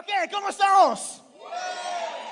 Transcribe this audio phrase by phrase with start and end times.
[0.00, 1.22] Ok, ¿cómo estamos?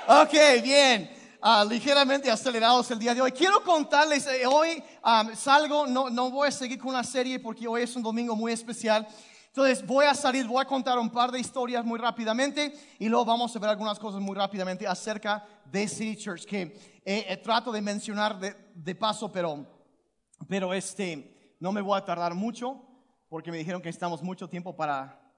[0.07, 0.33] Ok,
[0.63, 1.07] bien.
[1.39, 3.31] Ah, ligeramente acelerados el día de hoy.
[3.31, 7.67] Quiero contarles, eh, hoy um, salgo, no, no voy a seguir con la serie porque
[7.67, 9.07] hoy es un domingo muy especial.
[9.49, 13.25] Entonces voy a salir, voy a contar un par de historias muy rápidamente y luego
[13.25, 16.61] vamos a ver algunas cosas muy rápidamente acerca de City Church que
[17.05, 19.63] eh, eh, trato de mencionar de, de paso, pero,
[20.47, 22.81] pero este, no me voy a tardar mucho
[23.29, 25.28] porque me dijeron que necesitamos mucho tiempo para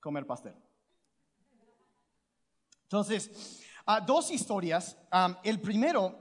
[0.00, 0.54] comer pastel.
[2.84, 4.96] Entonces, ah, dos historias.
[5.12, 6.18] Ah, el primero,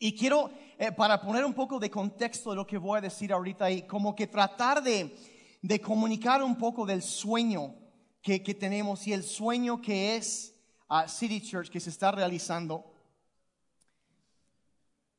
[0.00, 3.32] y quiero, eh, para poner un poco de contexto de lo que voy a decir
[3.32, 5.16] ahorita y como que tratar de,
[5.62, 7.74] de comunicar un poco del sueño
[8.20, 10.54] que, que tenemos y el sueño que es
[10.88, 12.92] ah, City Church que se está realizando.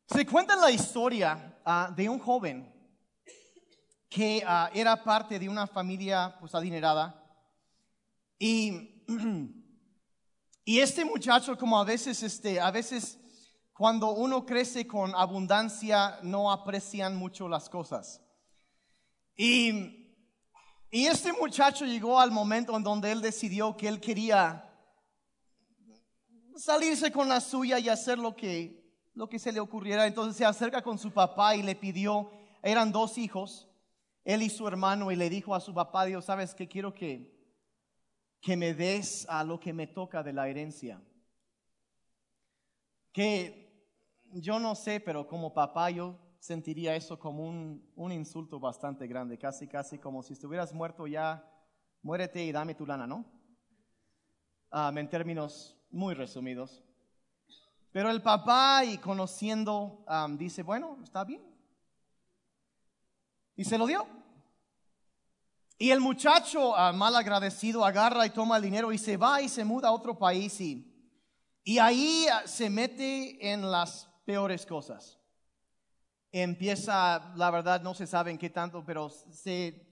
[0.05, 2.73] Se cuenta la historia ah, de un joven
[4.09, 4.41] que
[4.73, 7.26] era parte de una familia pues adinerada
[8.39, 9.03] y,
[10.65, 13.19] y este muchacho como a veces este a veces
[13.73, 18.21] cuando uno crece con abundancia no aprecian mucho las cosas.
[19.35, 20.15] Y,
[20.89, 24.63] y este muchacho llegó al momento en donde él decidió que él quería
[26.55, 28.83] salirse con la suya y hacer lo que
[29.13, 30.07] lo que se le ocurriera.
[30.07, 32.31] Entonces se acerca con su papá y le pidió
[32.63, 33.67] eran dos hijos
[34.27, 37.36] él y su hermano y le dijo a su papá, Dios, sabes que quiero que,
[38.41, 41.01] que me des a lo que me toca de la herencia.
[43.11, 43.67] Que
[44.31, 49.37] yo no sé, pero como papá yo sentiría eso como un, un insulto bastante grande,
[49.37, 51.43] casi, casi como si estuvieras muerto ya,
[52.01, 53.25] muérete y dame tu lana, ¿no?
[54.71, 56.83] Um, en términos muy resumidos.
[57.91, 61.41] Pero el papá y conociendo um, dice, bueno, está bien.
[63.55, 64.16] Y se lo dio.
[65.79, 69.49] Y el muchacho ah, mal agradecido agarra y toma el dinero y se va y
[69.49, 70.91] se muda a otro país y,
[71.63, 75.19] y ahí ah, se mete en las peores cosas.
[76.31, 79.87] Empieza, la verdad no se sabe en qué tanto, pero se,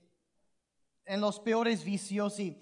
[1.06, 2.59] en los peores vicios y,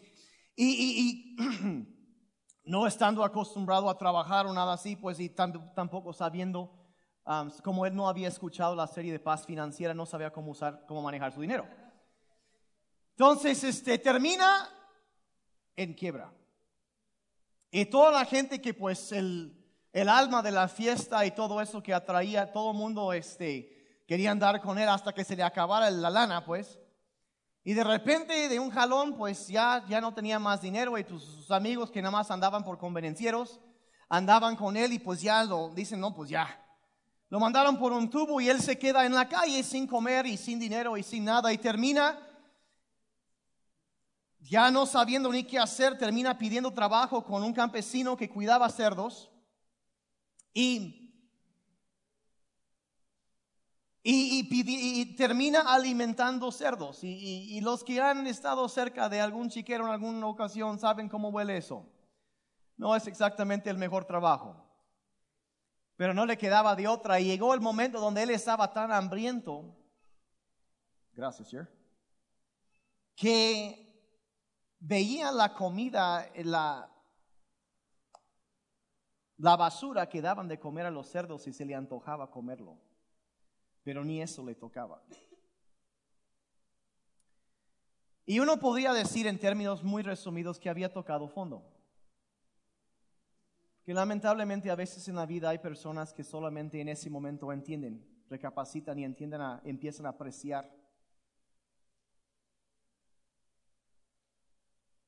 [0.58, 1.88] y, y
[2.66, 6.72] no estando acostumbrado a trabajar o nada así, pues y tampoco sabiendo,
[7.26, 10.86] um, como él no había escuchado la serie de paz financiera, no sabía cómo usar,
[10.88, 11.66] cómo manejar su dinero.
[13.14, 14.70] Entonces, este, termina
[15.76, 16.34] en quiebra.
[17.70, 19.56] Y toda la gente que pues el,
[19.92, 24.32] el alma de la fiesta y todo eso que atraía, todo el mundo este, quería
[24.32, 26.80] andar con él hasta que se le acabara la lana, pues.
[27.64, 31.50] Y de repente, de un jalón, pues ya, ya no tenía más dinero y tus
[31.50, 33.60] amigos que nada más andaban por convenencieros,
[34.10, 36.60] andaban con él y pues ya lo dicen, no, pues ya.
[37.30, 40.38] Lo mandaron por un tubo y él se queda en la calle sin comer y
[40.38, 42.20] sin dinero y sin nada y termina
[44.44, 49.30] ya no sabiendo ni qué hacer, termina pidiendo trabajo con un campesino que cuidaba cerdos
[50.54, 51.14] y,
[54.04, 57.00] y, termina alimentando cerdos.
[57.04, 61.58] Y, los que han estado cerca de algún chiquero en alguna ocasión saben cómo huele
[61.58, 61.90] eso.
[62.76, 64.58] No es exactamente el mejor trabajo.
[65.96, 67.20] Pero no le quedaba de otra.
[67.20, 69.74] Y llegó el momento donde él estaba tan hambriento.
[71.14, 71.70] Gracias, sir.
[73.16, 73.93] Que
[74.84, 76.92] veía la comida, la,
[79.38, 82.78] la basura que daban de comer a los cerdos y se le antojaba comerlo,
[83.84, 85.02] pero ni eso le tocaba.
[88.26, 91.70] Y uno podría decir en términos muy resumidos que había tocado fondo.
[93.84, 98.06] Que lamentablemente a veces en la vida hay personas que solamente en ese momento entienden,
[98.30, 100.83] recapacitan y entienden empiezan a apreciar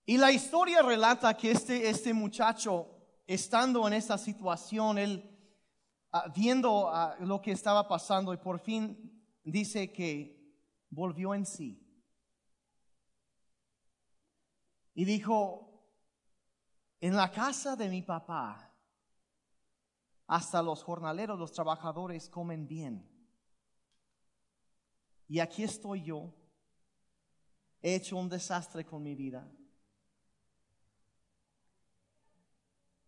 [0.06, 2.88] Y la historia relata que este, este muchacho,
[3.26, 5.36] estando en esta situación, él
[6.12, 9.12] ah, viendo ah, lo que estaba pasando y por fin
[9.44, 10.56] dice que
[10.92, 11.82] volvió en sí.
[14.94, 15.84] Y dijo,
[17.02, 18.72] en la casa de mi papá,
[20.28, 23.12] hasta los jornaleros, los trabajadores comen bien.
[25.28, 26.32] Y aquí estoy yo,
[27.82, 29.52] he hecho un desastre con mi vida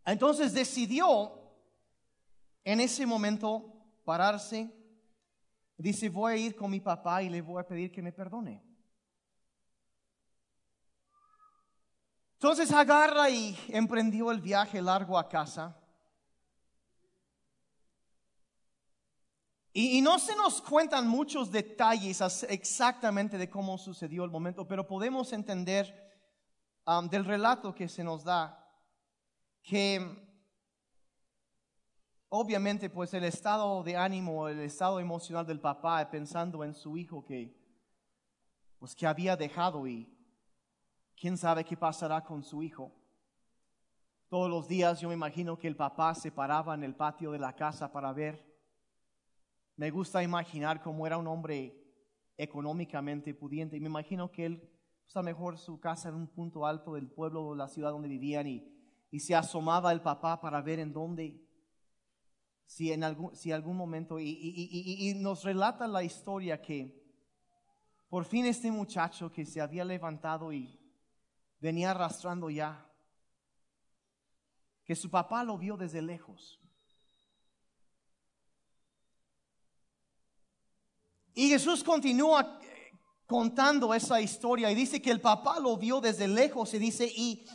[0.08, 1.38] Entonces decidió
[2.64, 3.74] en ese momento
[4.06, 4.74] pararse.
[5.78, 8.64] Dice, voy a ir con mi papá y le voy a pedir que me perdone.
[12.36, 15.78] Entonces agarra y emprendió el viaje largo a casa.
[19.74, 25.34] Y, no se nos cuentan muchos detalles exactamente de cómo sucedió el momento, pero podemos
[25.34, 26.18] entender
[27.12, 28.67] del relato que se nos da,
[29.68, 30.00] que
[32.30, 37.26] obviamente pues el estado de ánimo, el estado emocional del papá pensando en su hijo
[37.26, 37.54] que
[38.80, 40.08] pues que había dejado y
[41.20, 42.94] quién sabe qué pasará con su hijo.
[44.30, 47.40] Todos los días yo me imagino que el papá se paraba en el patio de
[47.40, 48.42] la casa para ver.
[49.76, 51.76] Me gusta imaginar cómo era un hombre
[52.38, 54.62] económicamente pudiente y me imagino que él,
[55.04, 58.08] pues a mejor su casa en un punto alto del pueblo o la ciudad donde
[58.08, 58.77] vivían y,
[59.10, 61.48] y se asomaba el papá para ver en dónde
[62.68, 67.02] si en algún, si algún momento, y, nos relata la historia que
[68.10, 70.78] por fin este muchacho que se había levantado y
[71.60, 72.86] venía arrastrando ya,
[74.84, 76.60] que su papá lo vio desde lejos.
[81.34, 82.60] Y Jesús continúa
[83.26, 87.46] contando esa historia y dice que el papá lo vio desde lejos y dice, y,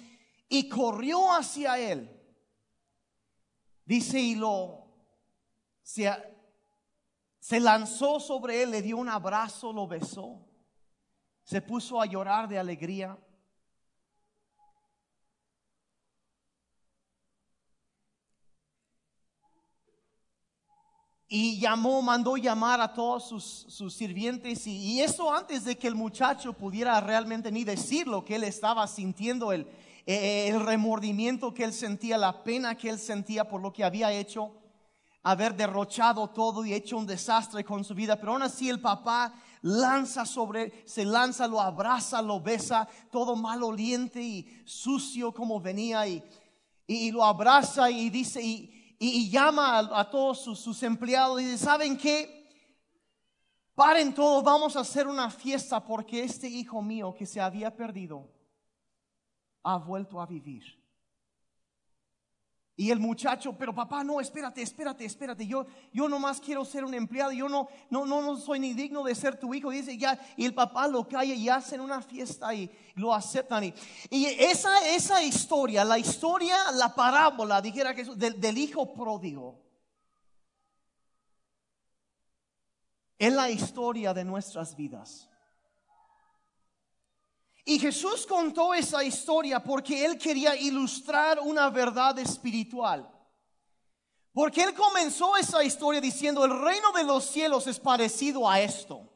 [0.53, 2.11] y corrió hacia él.
[3.87, 4.87] Dice, y lo,
[5.83, 10.47] se, lanzó sobre él, le dio un abrazo, lo besó,
[11.43, 13.19] se puso a llorar de alegría.
[21.35, 23.27] y llamó, mandó llamar a todos
[23.67, 28.35] sus, sirvientes y, eso antes de que el muchacho pudiera realmente ni decir lo que
[28.35, 29.67] él estaba sintiendo, el,
[30.07, 34.53] el remordimiento que él sentía, la pena que él sentía por lo que había hecho
[35.23, 39.33] haber derrochado todo y hecho un desastre con su vida, pero aún así el papá
[39.63, 46.23] lanza sobre, se lanza, lo abraza, lo besa, todo maloliente y sucio como venía y,
[46.87, 52.41] y, lo abraza y dice y, llama a, todos sus, empleados y dice, ¿saben qué?
[53.75, 58.29] Paren todos, vamos a hacer una fiesta porque este hijo mío que se había perdido
[59.63, 60.83] ha vuelto a vivir.
[62.75, 65.47] Y el muchacho, pero papá, no, espérate, espérate, espérate.
[65.47, 67.31] Yo, yo nomás quiero ser un empleado.
[67.31, 69.71] Yo no, no, no, no soy ni digno de ser tu hijo.
[69.71, 73.65] Dice ya, y el papá lo calla y hacen una fiesta y lo aceptan.
[73.65, 73.75] Y,
[74.11, 79.61] y esa, esa historia, la historia, la parábola, dijera que del, del hijo pródigo,
[83.19, 85.29] es la historia de nuestras vidas.
[87.65, 93.09] Y Jesús contó esa historia porque él quería ilustrar una verdad espiritual.
[94.33, 99.09] Porque él comenzó esa historia diciendo, el reino de los cielos es parecido a esto.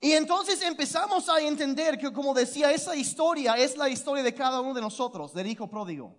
[0.00, 4.60] Y entonces empezamos a entender que, como decía, esa historia es la historia de cada
[4.60, 6.16] uno de nosotros, del hijo pródigo.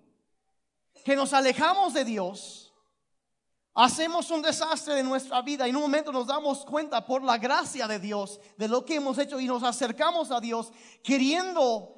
[1.04, 2.69] Que nos alejamos de Dios
[3.76, 7.38] Hacemos un desastre de nuestra vida y en un momento nos damos cuenta por la
[7.38, 10.72] gracia de Dios de lo que hemos hecho y nos acercamos a Dios
[11.04, 11.96] queriendo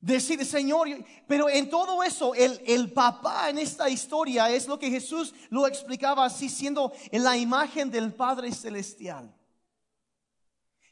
[0.00, 0.88] decir, Señor,
[1.26, 5.66] pero en todo eso, el, el, papá en esta historia es lo que Jesús lo
[5.66, 9.34] explicaba así, siendo en la imagen del Padre Celestial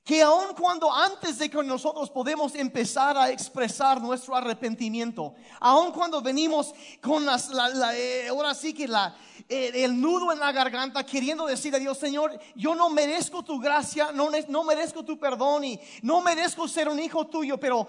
[0.05, 6.21] que aun cuando antes de que nosotros podemos empezar a expresar nuestro arrepentimiento, aun cuando
[6.21, 9.15] venimos con las, la, eh, ahora sí que la,
[9.49, 13.61] eh, el nudo en la garganta queriendo decir a Dios, Señor, yo no merezco tu
[13.61, 17.87] gracia, no, no merezco tu perdón y no merezco ser un hijo tuyo, pero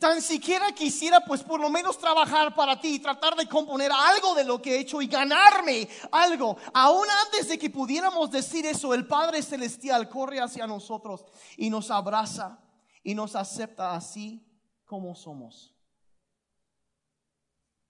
[0.00, 4.34] tan siquiera quisiera pues por lo menos trabajar para ti y tratar de componer algo
[4.34, 6.56] de lo que he hecho y ganarme algo.
[6.72, 11.24] Aún antes de que pudiéramos decir eso, el Padre Celestial corre hacia nosotros
[11.56, 12.58] y nos abraza
[13.02, 14.44] y nos acepta así
[14.84, 15.74] como somos.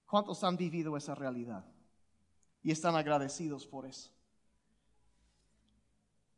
[0.06, 1.64] ¿Cuántos han vivido esa realidad?
[2.62, 4.10] Y están agradecidos por eso.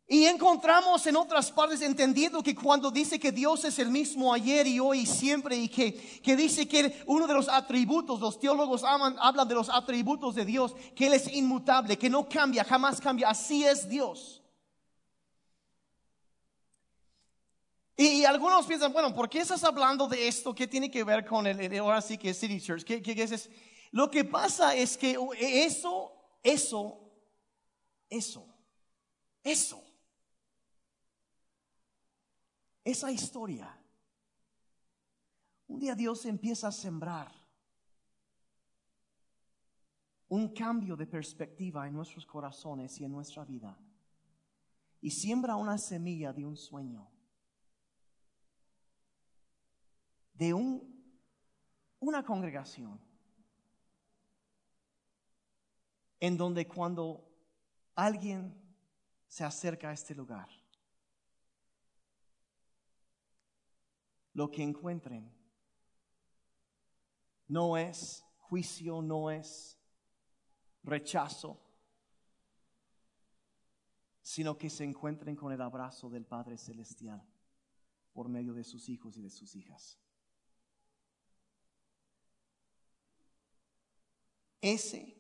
[0.09, 4.65] Y encontramos en otras partes entendiendo que cuando dice que Dios es el mismo ayer
[4.67, 8.85] y hoy y siempre y que, que dice que uno de los atributos, los teólogos
[8.85, 13.31] hablan de los atributos de Dios, que Él es inmutable, que no cambia, jamás cambia,
[13.31, 14.43] así es Dios.
[17.97, 20.55] Y, algunos piensan, bueno, ¿por qué estás hablando de esto?
[20.55, 22.85] ¿Qué tiene que ver con el, ahora sí que es City Church?
[22.85, 23.49] ¿Qué, qué, es?
[23.91, 26.13] Lo que pasa es que eso,
[26.43, 27.01] eso,
[28.11, 28.47] eso,
[29.43, 29.87] eso
[32.87, 33.77] esa historia,
[35.67, 37.33] un día Dios empieza a sembrar
[40.29, 43.77] un cambio de perspectiva en nuestros corazones y en nuestra vida.
[45.01, 47.11] Y siembra una semilla de un sueño,
[50.37, 51.03] de un,
[52.01, 53.01] una congregación,
[56.21, 57.27] en donde cuando
[57.95, 58.55] alguien
[59.27, 60.49] se acerca a este lugar,
[64.35, 65.33] lo que encuentren
[67.49, 69.79] no es juicio, no es
[70.83, 71.63] rechazo,
[74.21, 77.25] sino que se encuentren con el abrazo del Padre Celestial
[78.13, 79.99] por medio de sus hijos y de sus hijas.
[84.61, 85.17] Ese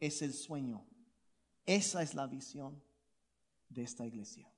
[0.00, 0.86] es el sueño,
[1.64, 2.82] esa es la visión
[3.68, 4.50] de esta iglesia.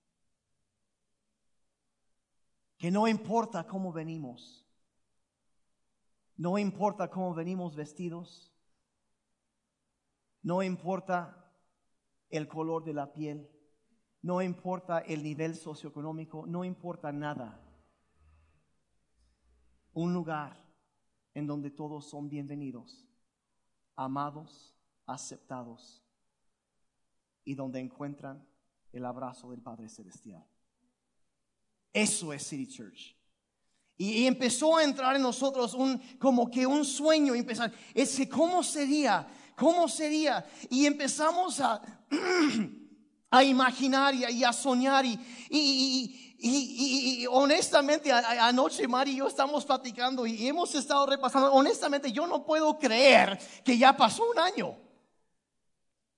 [2.76, 4.64] Que no importa cómo venimos,
[6.36, 8.52] no importa cómo venimos vestidos,
[10.42, 11.52] no importa
[12.30, 13.50] el color de la piel,
[14.22, 17.60] no importa el nivel socioeconómico, no importa nada.
[19.92, 20.64] Un lugar
[21.34, 23.07] en donde todos son bienvenidos,
[23.98, 24.72] amados,
[25.06, 26.04] aceptados
[27.44, 28.46] y donde encuentran
[28.92, 30.46] el abrazo del Padre Celestial.
[31.92, 33.16] Eso es City Church.
[33.96, 39.26] Y, empezó a entrar en nosotros un, como que un sueño, empezar, es cómo sería,
[39.56, 40.46] cómo sería.
[40.70, 41.82] Y empezamos a,
[43.30, 45.18] a imaginar y a, soñar y,
[45.50, 46.27] y,
[47.30, 52.78] honestamente anoche Mari y yo estamos platicando y hemos estado repasando, honestamente yo no puedo
[52.78, 54.76] creer que ya pasó un año.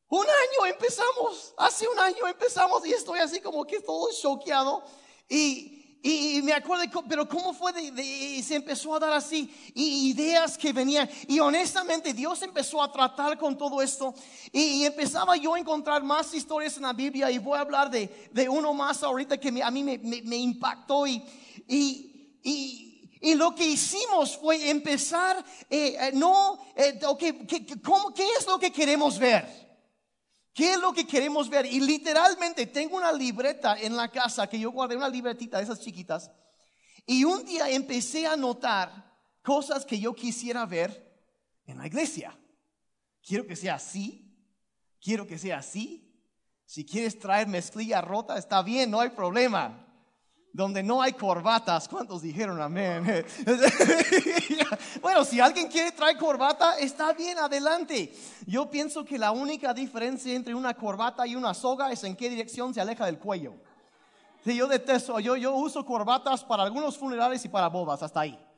[0.09, 4.83] Un año empezamos, hace un año empezamos y estoy así como que todo choqueado
[5.29, 10.57] y y, me acuerdo, pero cómo fue de, se empezó a dar así, y ideas
[10.57, 11.09] que venían.
[11.29, 14.15] Y honestamente Dios empezó a tratar con todo esto.
[14.51, 17.31] Y, empezaba yo a encontrar más historias en la Biblia.
[17.31, 21.07] Y voy a hablar de, de uno más ahorita que a mí me, me, impactó.
[21.07, 21.23] Y,
[21.69, 27.47] y, y, lo que hicimos fue empezar, eh, eh, no, eh, okay,
[27.85, 29.70] ¿cómo, ¿qué es lo que queremos ver?
[30.53, 31.67] ¿Qué es lo que queremos ver?
[31.67, 35.81] Y literalmente tengo una libreta en la casa que yo guardé, una libretita de esas
[35.81, 36.31] chiquitas.
[37.07, 41.11] Y un día empecé a notar cosas que yo quisiera ver
[41.67, 42.39] en la iglesia.
[43.23, 44.27] Quiero que sea así.
[45.01, 46.07] Quiero que sea así.
[46.65, 49.90] Si quieres traer mezclilla rota, está bien, no hay problema
[50.53, 51.89] donde no hay corbatas.
[51.89, 53.05] ¿Cuántos dijeron amén?
[55.03, 58.13] bueno, si alguien quiere traer corbata, está bien, adelante.
[58.47, 62.29] Yo pienso que la única diferencia entre una corbata y una soga es en qué
[62.29, 63.55] dirección se aleja del cuello.
[64.45, 68.50] Si yo detesto, yo, yo uso corbatas para algunos funerales y para bodas, hasta ahí.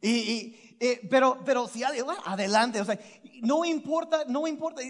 [0.00, 2.98] Y, eh, pero, pero si adelante, o sea,
[3.42, 4.82] no importa, no importa,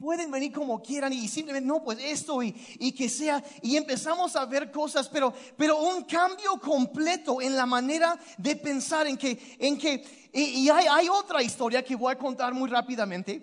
[0.00, 4.34] pueden venir como quieran y simplemente, no, pues esto y, y, que sea, y empezamos
[4.34, 9.56] a ver cosas, pero, pero un cambio completo en la manera de pensar en que,
[9.58, 13.42] en que, y, hay, hay, otra historia que voy a contar muy rápidamente,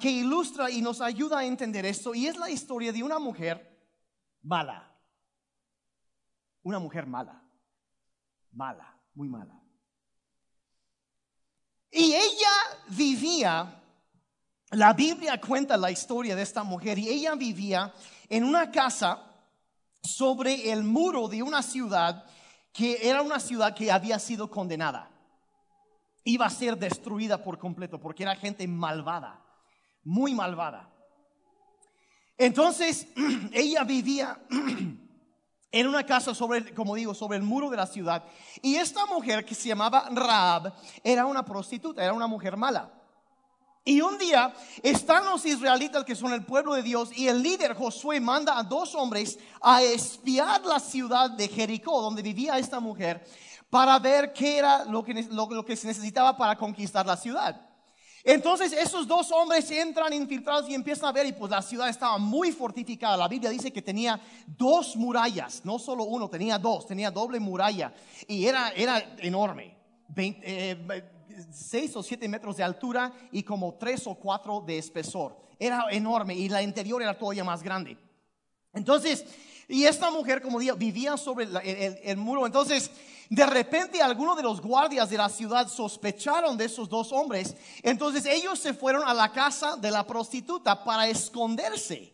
[0.00, 3.78] que ilustra y nos ayuda a entender esto, y es la historia de una mujer
[4.42, 4.92] mala,
[6.62, 7.44] una mujer mala,
[8.50, 9.61] mala, muy mala.
[11.92, 12.50] Y ella
[12.88, 13.82] vivía
[14.70, 17.92] la Biblia cuenta la historia de esta mujer y ella vivía
[18.30, 19.22] en una casa
[20.02, 22.24] sobre el muro de una ciudad
[22.72, 25.10] que era una ciudad que había sido condenada.
[26.24, 29.44] Iba a ser destruida por completo porque era gente malvada,
[30.02, 30.90] muy malvada.
[32.38, 33.08] Entonces
[33.52, 34.40] ella vivía
[35.72, 38.22] en una casa sobre, como digo, sobre el muro de la ciudad.
[38.60, 42.92] Y esta mujer que se llamaba Raab era una prostituta, era una mujer mala.
[43.84, 47.74] Y un día están los israelitas que son el pueblo de Dios y el líder
[47.74, 53.26] Josué manda a dos hombres a espiar la ciudad de Jericó donde vivía esta mujer
[53.70, 57.60] para ver qué era lo que, lo, que se necesitaba para conquistar la ciudad.
[58.24, 62.18] Entonces esos dos hombres entran infiltrados y empiezan a ver y pues la ciudad estaba
[62.18, 63.16] muy fortificada.
[63.16, 67.92] La Biblia dice que tenía dos murallas, no solo uno, tenía dos, tenía doble muralla
[68.28, 69.76] y era, era enorme.
[70.08, 71.04] 20,
[71.50, 75.36] 6 o 7 metros de altura y como 3 o 4 de espesor.
[75.58, 77.96] Era enorme y la interior era todavía más grande.
[78.74, 79.24] Entonces,
[79.68, 81.48] y esta mujer, como digo, vivía sobre
[82.04, 82.46] el, muro.
[82.46, 82.90] Entonces,
[83.30, 87.56] de repente, algunos de los guardias de la ciudad sospecharon de esos dos hombres.
[87.82, 92.12] Entonces, ellos se fueron a la casa de la prostituta para esconderse.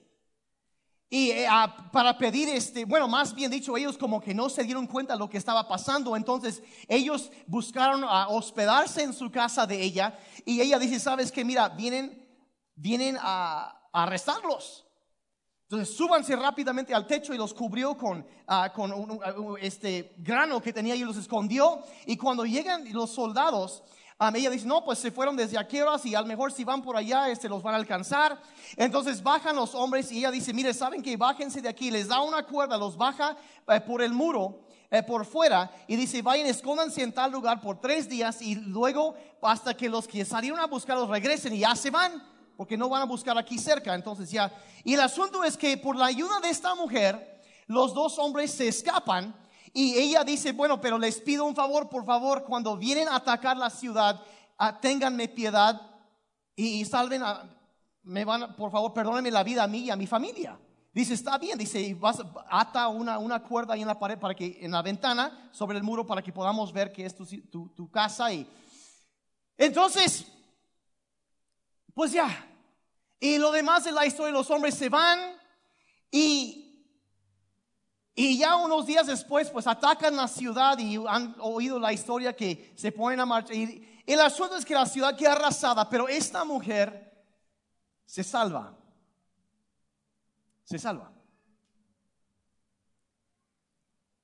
[1.10, 1.48] Y eh,
[1.90, 5.18] para pedir, este, bueno, más bien dicho, ellos como que no se dieron cuenta de
[5.18, 6.14] lo que estaba pasando.
[6.14, 10.18] Entonces ellos buscaron a hospedarse en su casa de ella.
[10.44, 12.26] Y ella dice, sabes que mira, vienen,
[12.74, 14.87] vienen a, arrestarlos.
[15.70, 18.90] Entonces súbanse rápidamente al techo y los cubrió con, ah, con
[19.60, 21.82] este grano que tenía y los escondió.
[22.06, 23.82] Y cuando llegan los soldados,
[24.34, 26.80] ella dice, no, pues se fueron desde aquí horas y a lo mejor si van
[26.80, 28.40] por allá, este, los van a alcanzar.
[28.78, 32.22] Entonces bajan los hombres y ella dice, mire, saben que bájense de aquí, les da
[32.22, 33.36] una cuerda, los baja
[33.68, 37.78] eh, por el muro eh, por fuera y dice, vayan, escóndanse en tal lugar por
[37.78, 41.90] tres días y luego hasta que los que salieron a buscarlos regresen y ya se
[41.90, 42.22] van,
[42.58, 43.94] porque no van a buscar aquí cerca.
[43.94, 48.18] Entonces ya, y el asunto es que por la ayuda de esta mujer, los dos
[48.18, 49.32] hombres se escapan
[49.72, 53.56] y ella dice, bueno, pero les pido un favor, por favor, cuando vienen a atacar
[53.56, 54.20] la ciudad,
[54.58, 55.80] ah, ténganme piedad
[56.56, 57.48] y, salven a,
[58.02, 60.58] me van, por favor, perdónenme la vida a mí y a mi familia.
[60.92, 64.58] Dice, está bien, dice, vas, ata una, una cuerda ahí en la pared para que,
[64.60, 67.88] en la ventana, sobre el muro, para que podamos ver que es tu, tu, tu
[67.88, 68.32] casa.
[68.32, 68.50] Y
[69.56, 70.26] entonces,
[71.98, 72.28] pues ya.
[73.18, 75.18] Y lo demás de la historia, los hombres se van
[76.12, 76.64] y
[78.14, 82.72] y ya unos días después, pues atacan la ciudad y han oído la historia que
[82.76, 83.56] se ponen a marchar.
[83.56, 87.20] Y el asunto es que la ciudad queda arrasada, pero esta mujer
[88.06, 88.78] se salva.
[90.62, 91.10] Se salva.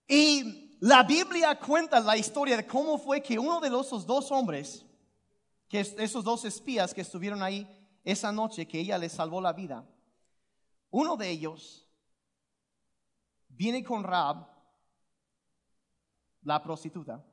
[0.07, 4.85] Y la Biblia cuenta la historia de cómo fue que uno de esos dos hombres,
[5.75, 7.69] que esos dos espías que estuvieron ahí
[8.04, 9.85] esa noche, que ella les salvó la vida,
[10.90, 11.90] uno de ellos
[13.49, 14.47] viene con Rab,
[16.43, 17.26] la prostituta,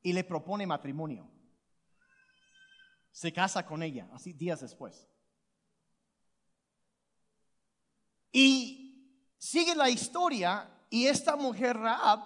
[0.00, 1.30] y le propone matrimonio.
[3.10, 5.06] Se casa con ella, así días después.
[8.32, 12.24] Y sigue la historia y esta mujer Raab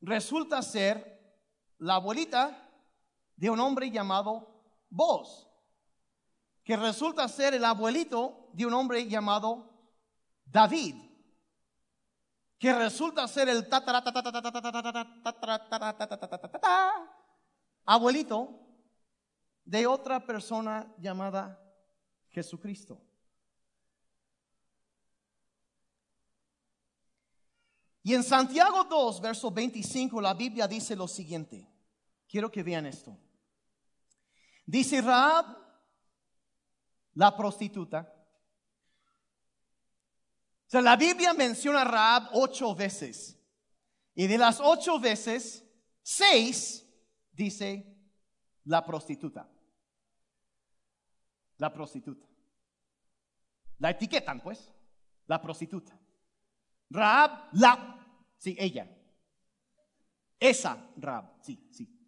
[0.00, 1.38] resulta ser
[1.78, 2.66] la abuelita
[3.40, 5.48] de un hombre llamado Boz,
[6.62, 9.72] que resulta ser el abuelito de un hombre llamado
[10.44, 10.94] David,
[12.58, 13.66] que resulta ser el
[17.86, 18.60] abuelito
[19.64, 21.58] de otra persona llamada
[22.28, 23.00] Jesucristo.
[28.02, 31.66] Y en Santiago 2, verso 25, la Biblia dice lo siguiente.
[32.28, 33.16] Quiero que vean esto.
[34.64, 35.56] Dice Raab,
[37.14, 38.20] la prostituta,
[40.66, 43.36] o sea, la Biblia menciona a Raab ocho veces.
[44.14, 45.64] Y de las ocho veces,
[46.00, 46.86] seis
[47.32, 47.92] dice
[48.66, 49.50] la prostituta.
[51.56, 52.24] La prostituta.
[53.78, 54.72] La etiquetan, pues.
[55.26, 55.98] La prostituta.
[56.88, 57.98] Raab, la.
[58.38, 58.88] Sí, ella.
[60.38, 61.99] Esa Raab, sí, sí.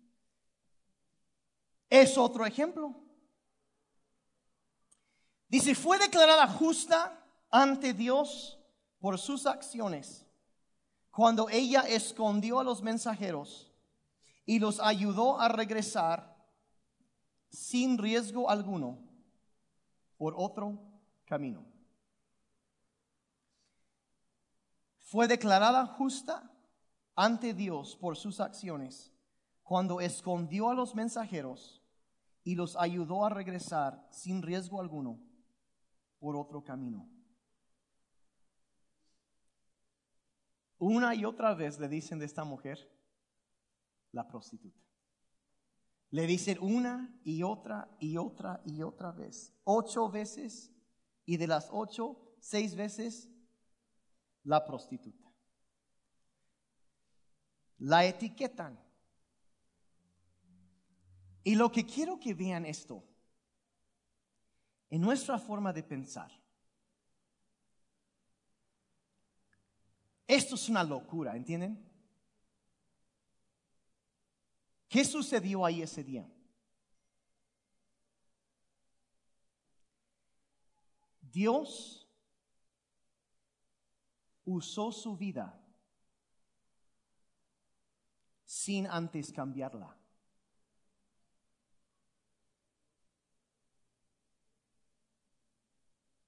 [1.93, 2.95] Es otro ejemplo.
[5.47, 8.59] Dice, fue declarada justa ante Dios
[8.99, 10.25] por sus acciones
[11.11, 13.71] cuando ella escondió a los mensajeros
[14.47, 16.35] y los ayudó a regresar
[17.51, 18.99] sin riesgo alguno
[20.17, 20.81] por otro
[21.27, 21.63] camino.
[24.97, 26.51] Fue declarada justa
[27.15, 29.13] ante Dios por sus acciones
[29.63, 31.81] cuando escondió a los mensajeros
[32.45, 35.21] y los ayudó a regresar sin riesgo alguno
[36.19, 37.09] por otro camino.
[40.79, 42.91] Una y otra vez le dicen de esta mujer,
[44.11, 44.81] la prostituta.
[46.11, 49.55] Le dicen una y otra y otra y otra vez.
[49.65, 50.73] Ocho veces
[51.25, 53.31] y de las ocho, seis veces,
[54.45, 55.31] la prostituta.
[57.79, 58.79] La etiquetan.
[61.45, 63.05] Y lo que quiero que vean esto,
[64.91, 66.31] en nuestra forma de pensar,
[70.33, 71.79] Esto es una locura, ¿entienden?
[74.89, 76.27] ¿Qué sucedió ahí ese día?
[81.21, 82.09] Dios
[84.47, 85.63] usó su vida
[88.47, 90.02] sin antes cambiarla.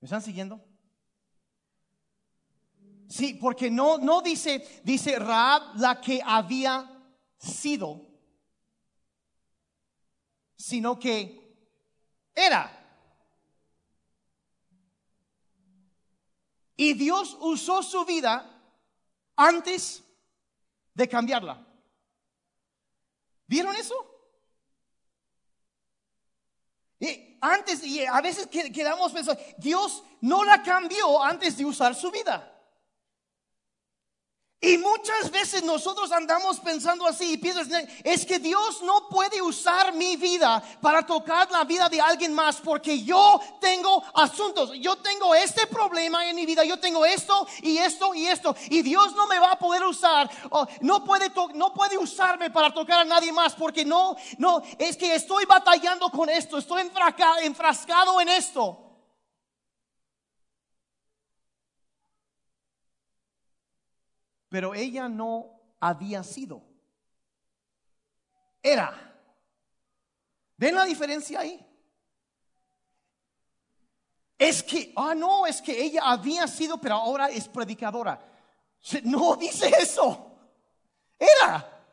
[0.05, 0.63] ¿Me están siguiendo?
[3.09, 6.87] Sí, porque no, no dice, dice Raab la que había
[7.39, 8.07] sido,
[10.59, 11.57] sino que
[12.35, 12.71] era.
[16.77, 18.63] Y Dios usó su vida
[19.37, 20.05] antes
[20.93, 21.67] de cambiarla.
[23.47, 24.14] ¿Vieron eso?
[27.41, 32.54] Antes, y a veces quedamos pensando, Dios no la cambió antes de usar su vida.
[34.65, 37.69] Y muchas veces nosotros andamos pensando así y piensas,
[38.03, 42.57] es que Dios no puede usar mi vida para tocar la vida de alguien más
[42.57, 47.77] porque yo tengo asuntos, yo tengo este problema en mi vida, yo tengo esto y
[47.77, 50.31] esto y esto y Dios no me va a poder usar,
[50.81, 55.15] no puede no puede usarme para tocar a nadie más porque no no es que
[55.15, 56.91] estoy batallando con esto, estoy
[57.43, 58.84] enfrascado en esto.
[64.55, 66.63] Pero ella no había sido.
[68.63, 69.21] Era.
[70.57, 71.61] ¿Ven la diferencia ahí?
[74.39, 78.25] Es que, ah, no, es que ella había sido, pero ahora es predicadora.
[79.03, 80.39] No dice eso.
[81.19, 81.85] Era.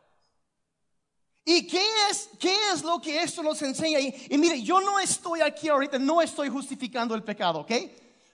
[1.43, 3.99] ¿Y qué es, qué es lo que esto nos enseña?
[3.99, 7.71] Y, y mire, yo no estoy aquí ahorita, no estoy justificando el pecado, ¿ok?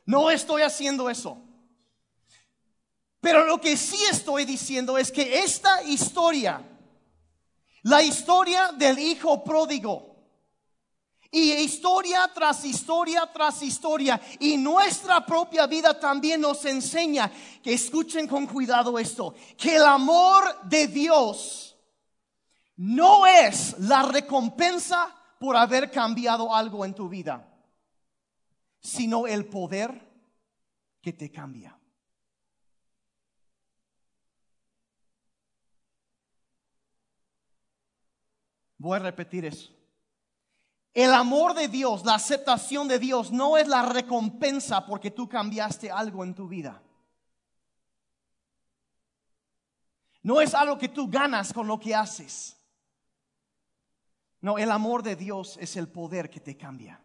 [0.06, 1.47] No estoy haciendo eso.
[3.20, 6.62] Pero lo que sí estoy diciendo es que esta historia,
[7.84, 10.16] la historia del hijo pródigo,
[11.32, 18.28] y historia tras historia tras historia, y nuestra propia vida también nos enseña que escuchen
[18.28, 21.76] con cuidado esto, que el amor de Dios
[22.78, 27.46] no es la recompensa por haber cambiado algo en tu vida,
[28.80, 30.08] sino el poder
[31.02, 31.77] que te cambia.
[38.88, 39.70] Voy a repetir eso.
[40.94, 45.92] El amor de Dios, la aceptación de Dios no es la recompensa porque tú cambiaste
[45.92, 46.82] algo en tu vida.
[50.24, 52.56] No es algo que tú ganas con lo que haces.
[54.40, 57.02] No, el amor de Dios es el poder que te cambia.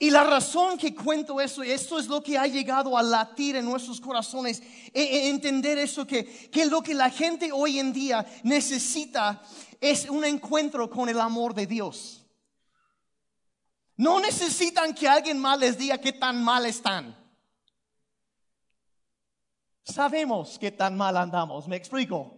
[0.00, 3.64] Y la razón que cuento eso, esto es lo que ha llegado a latir en
[3.64, 4.62] nuestros corazones,
[4.94, 9.42] e, e, entender eso, que, que lo que la gente hoy en día necesita
[9.80, 12.24] es un encuentro con el amor de Dios.
[13.96, 17.16] No necesitan que alguien más les diga qué tan mal están.
[19.82, 22.36] Sabemos qué tan mal andamos, me explico.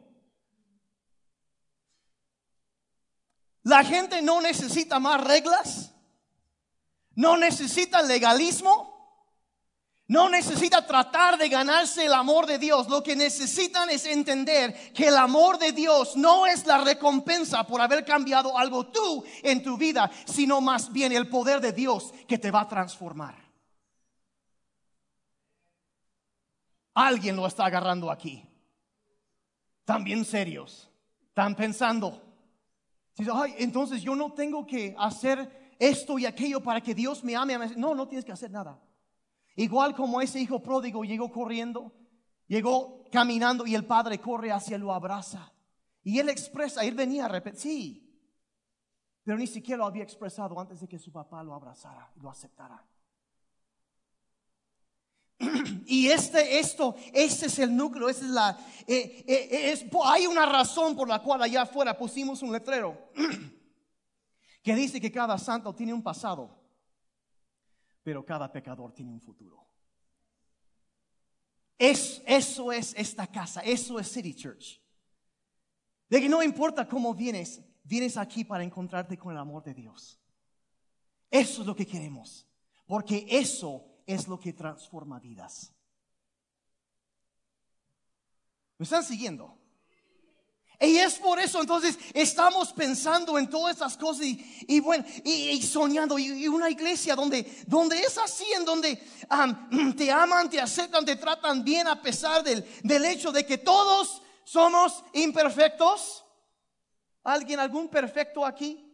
[3.64, 5.89] La gente no necesita más reglas.
[7.20, 8.88] No necesita legalismo.
[10.08, 12.88] No necesita tratar de ganarse el amor de Dios.
[12.88, 17.82] Lo que necesitan es entender que el amor de Dios no es la recompensa por
[17.82, 22.38] haber cambiado algo tú en tu vida, sino más bien el poder de Dios que
[22.38, 23.34] te va a transformar.
[26.94, 28.42] Alguien lo está agarrando aquí.
[29.84, 30.90] También serios.
[31.28, 32.22] Están pensando.
[33.58, 37.56] entonces yo no tengo que hacer esto y aquello para que Dios me ame.
[37.76, 38.78] No, no tienes que hacer nada.
[39.56, 41.92] Igual como ese hijo pródigo llegó corriendo,
[42.46, 45.52] llegó caminando y el padre corre hacia lo abraza.
[46.04, 48.10] Y él expresa, él venía a repetir, sí,
[49.24, 52.30] pero ni siquiera lo había expresado antes de que su papá lo abrazara y lo
[52.30, 52.86] aceptara.
[55.86, 61.08] Y este, esto, este es el núcleo, es la, eh, eh, hay una razón por
[61.08, 63.10] la cual allá afuera pusimos un letrero.
[64.62, 66.58] que dice que cada santo tiene un pasado,
[68.02, 69.66] pero cada pecador tiene un futuro.
[71.78, 74.80] Es, eso es esta casa, eso es City Church.
[76.08, 80.20] De que no importa cómo vienes, vienes aquí para encontrarte con el amor de Dios.
[81.30, 82.46] Eso es lo que queremos,
[82.86, 85.72] porque eso es lo que transforma vidas.
[88.76, 89.59] ¿Me están siguiendo?
[90.82, 96.18] Y es por eso entonces estamos pensando en todas estas cosas y, bueno, y, soñando.
[96.18, 98.96] Y, una iglesia donde, donde es así, en donde
[99.96, 104.22] te aman, te aceptan, te tratan bien a pesar del, del hecho de que todos
[104.44, 106.24] somos imperfectos.
[107.24, 108.90] ¿Alguien, algún perfecto aquí?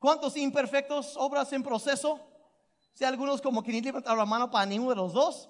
[0.00, 2.20] ¿Cuántos imperfectos, obras en proceso?
[2.92, 5.48] Si algunos como que ni levantaron la mano para ninguno de los dos.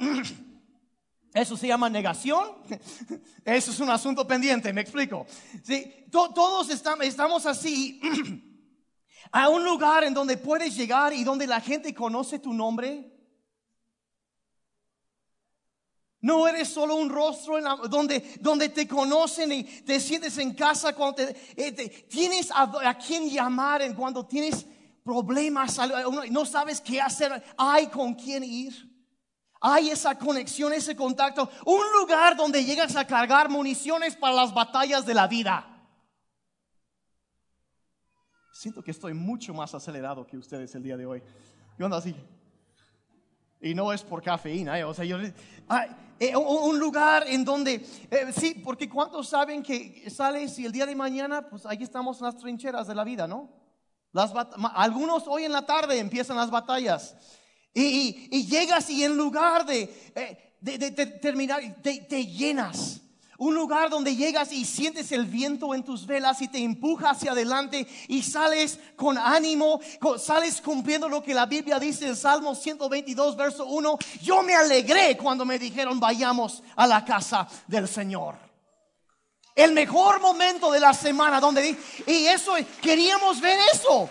[1.34, 2.48] Eso se llama negación.
[3.44, 5.26] Eso es un asunto pendiente, me explico.
[5.62, 6.06] ¿Sí?
[6.10, 8.00] Todos estamos así
[9.32, 13.08] a un lugar en donde puedes llegar y donde la gente conoce tu nombre.
[16.20, 21.20] No eres solo un rostro donde, donde te conocen y te sientes en casa cuando
[21.20, 24.64] eh, tienes a, a, quien llamar en cuando tienes
[25.02, 25.80] problemas,
[26.30, 28.91] no sabes qué hacer, hay con quién ir.
[29.62, 31.48] Hay esa conexión, ese contacto.
[31.64, 35.68] Un lugar donde llegas a cargar municiones para las batallas de la vida.
[38.62, 41.22] siento que estoy mucho más acelerado que ustedes el día de hoy.
[41.76, 42.14] Yo ando así.
[43.60, 44.84] Y no es por cafeína, ¿eh?
[44.84, 45.04] o sea,
[46.18, 50.86] eh, un lugar en donde, eh, sí, porque ¿cuántos saben que sales y el día
[50.86, 53.50] de mañana, pues ahí estamos en las trincheras de la vida, ¿no?
[54.12, 54.32] Las
[54.74, 57.16] algunos hoy en la tarde empiezan las batallas.
[57.74, 59.88] Y, llegas y en lugar de,
[60.60, 63.02] de, terminar, te llenas
[63.42, 67.32] un lugar donde llegas y sientes el viento en tus velas y te empuja hacia
[67.32, 69.80] adelante y sales con ánimo,
[70.16, 73.98] sales cumpliendo lo que la Biblia dice en Salmo 122, verso 1.
[74.22, 78.36] Yo me alegré cuando me dijeron vayamos a la casa del Señor.
[79.56, 84.08] El mejor momento de la semana donde y eso queríamos ver eso.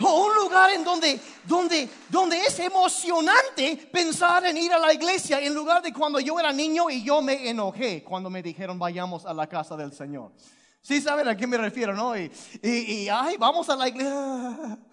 [0.00, 5.54] Un lugar en donde donde, donde es emocionante pensar en ir a la iglesia en
[5.54, 9.32] lugar de cuando yo era niño y yo me enojé cuando me dijeron vayamos a
[9.32, 10.32] la casa del Señor.
[10.80, 12.16] Sí saben a qué me refiero, ¿no?
[12.16, 12.30] Y,
[12.62, 14.78] y, ay, vamos a la iglesia.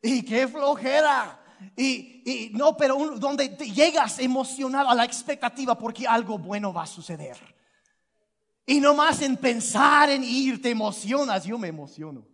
[0.00, 1.40] Y qué flojera.
[1.76, 6.86] Y, y no, pero donde llegas emocionado a la expectativa porque algo bueno va a
[6.86, 7.36] suceder.
[8.64, 11.44] Y no más en pensar en ir te emocionas.
[11.44, 12.24] Yo me emociono.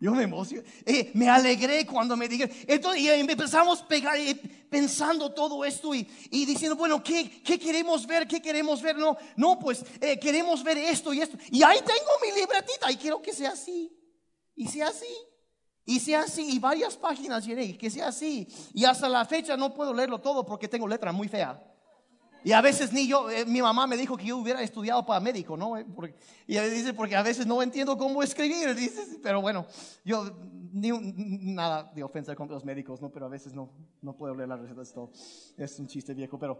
[0.00, 2.54] Yo me emocioné, eh, me alegré cuando me dijeron.
[2.68, 4.36] Entonces y empezamos pegar, eh,
[4.70, 8.28] pensando todo esto y, diciendo, bueno, ¿qué, ¿qué, queremos ver?
[8.28, 8.96] ¿Qué queremos ver?
[8.96, 11.36] No, no, pues eh, queremos ver esto y esto.
[11.50, 13.92] Y ahí tengo mi libretita y quiero que sea así.
[14.54, 15.16] Y sea así.
[15.84, 16.48] Y sea así.
[16.48, 18.46] Y varias páginas llené, que sea así.
[18.74, 21.60] Y hasta la fecha no puedo leerlo todo porque tengo letra muy fea.
[22.48, 25.20] Y a veces ni yo, eh, mi mamá me dijo que yo hubiera estudiado para
[25.20, 25.76] médico, ¿no?
[25.76, 25.84] Eh,
[26.46, 29.66] y ella dice, porque a veces no entiendo cómo escribir, dice, pero bueno,
[30.02, 30.34] yo,
[30.72, 30.90] ni
[31.52, 33.12] nada de ofensa contra los médicos, ¿no?
[33.12, 35.12] Pero a veces no, no puedo leer las recetas, todo.
[35.58, 36.58] es un chiste viejo, pero,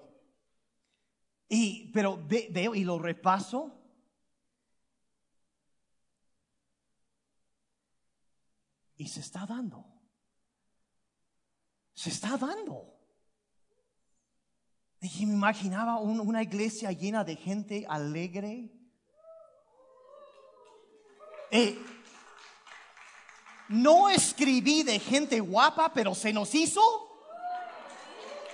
[1.48, 3.72] y, pero veo y lo repaso.
[8.98, 9.86] Y se está dando.
[11.94, 12.97] Se está dando.
[15.00, 18.68] Y me imaginaba una iglesia llena de gente alegre.
[21.50, 21.78] Eh,
[23.68, 26.80] no escribí de gente guapa, pero se nos hizo.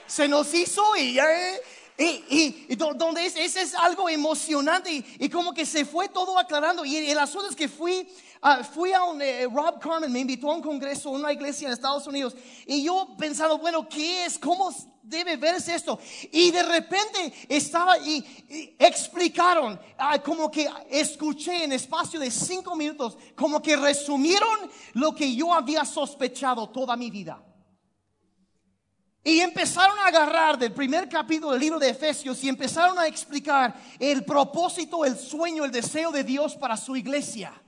[0.06, 1.62] Se nos hizo y, eh,
[1.96, 6.84] y, y, donde es, ese es algo emocionante y, como que se fue todo aclarando.
[6.84, 8.06] Y el asunto es que fui,
[8.72, 12.06] fui a un, eh, Rob Carmen me invitó a un congreso, una iglesia en Estados
[12.06, 12.36] Unidos.
[12.66, 14.38] Y yo pensando, bueno, ¿qué es?
[14.38, 14.70] ¿Cómo
[15.04, 15.98] debe verse esto.
[16.32, 23.16] Y de repente estaba y, explicaron, ah, como que escuché en espacio de cinco minutos,
[23.36, 27.42] como que resumieron lo que yo había sospechado toda mi vida.
[29.26, 33.74] Y empezaron a agarrar del primer capítulo del libro de Efesios y empezaron a explicar
[33.98, 37.63] el propósito, el sueño, el deseo de Dios para su iglesia.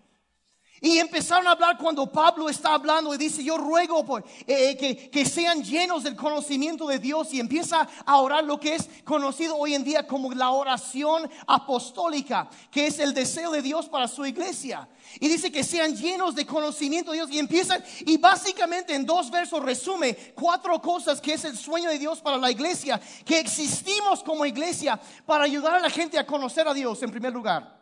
[0.81, 5.11] Y empezaron a hablar cuando Pablo está hablando y dice, yo ruego por, eh, que,
[5.11, 9.57] que, sean llenos del conocimiento de Dios y empieza a orar lo que es conocido
[9.57, 14.27] hoy en día como la oración apostólica, que es el deseo de Dios para su
[14.27, 14.87] iglesia.
[15.19, 19.31] Y dice que sean llenos de conocimiento de Dios y empiezan y básicamente en dos
[19.31, 24.23] versos resume cuatro cosas que es el sueño de Dios para la iglesia, que existimos
[24.23, 27.76] como iglesia para ayudar a la gente a conocer a Dios en primer lugar.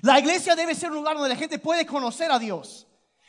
[0.00, 2.86] La iglesia debe ser un lugar donde la gente puede conocer a Dios.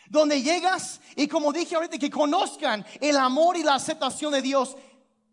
[0.10, 4.76] Donde llegas y como dije ahorita, que conozcan el amor y la aceptación de Dios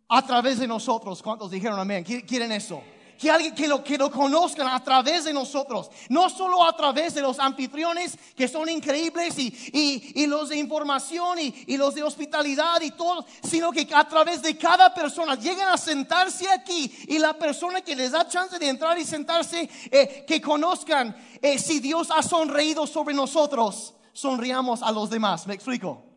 [0.09, 1.23] a través de nosotros.
[1.23, 2.05] ¿Cuántos dijeron amén?
[2.05, 2.83] ¿Quieren eso?
[3.21, 7.13] Que alguien que lo, que lo conozcan a través de nosotros, no solo a través
[7.13, 11.95] de los anfitriones que son increíbles y, y, y los de información y, y, los
[11.95, 16.91] de hospitalidad y todo, sino que a través de cada persona lleguen a sentarse aquí
[17.09, 21.59] y la persona que les da chance de entrar y sentarse, eh, que conozcan eh,
[21.59, 25.47] si Dios ha sonreído sobre nosotros, sonriamos a los demás.
[25.47, 26.10] ¿Me explico?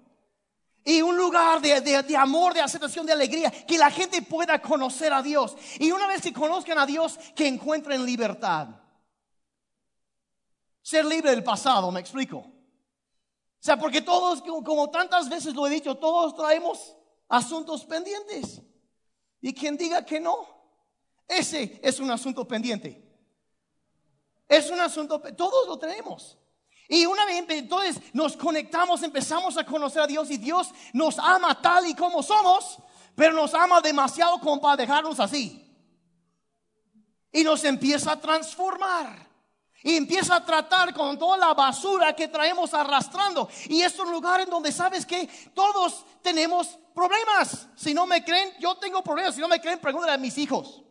[0.86, 5.22] Y un lugar de, amor, de aceptación, de alegría, que la gente pueda conocer a
[5.22, 5.56] Dios.
[5.80, 8.68] Y una vez que conozcan a Dios, que encuentren libertad.
[10.82, 12.38] Ser libre del pasado, me explico.
[12.38, 16.98] O sea, porque todos, como tantas veces lo he dicho, todos traemos
[17.30, 18.62] asuntos pendientes.
[19.40, 20.48] Y quien diga que no,
[21.28, 23.02] ese es un asunto pendiente.
[24.50, 26.38] Es un asunto, todos lo tenemos.
[26.88, 31.60] Y una vez entonces nos conectamos, empezamos a conocer a Dios y Dios nos ama
[31.62, 32.78] tal y como somos,
[33.16, 35.60] pero nos ama demasiado como para dejarnos así.
[37.32, 39.32] Y nos empieza a transformar.
[39.86, 43.50] Y empieza a tratar con toda la basura que traemos arrastrando.
[43.68, 47.68] Y es un lugar en donde sabes que todos tenemos problemas.
[47.76, 49.36] Si no me creen, yo tengo problemas.
[49.36, 50.84] Si no me creen, pregúntale a mis hijos.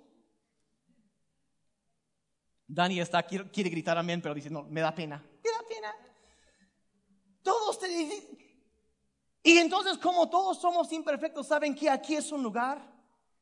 [2.66, 5.22] Dani está, quiere, quiere gritar amén, pero dice, no, me da pena.
[5.42, 5.94] Me da pena.
[7.42, 8.42] Todos te-
[9.44, 12.80] y entonces como todos somos imperfectos, ¿saben que aquí es un lugar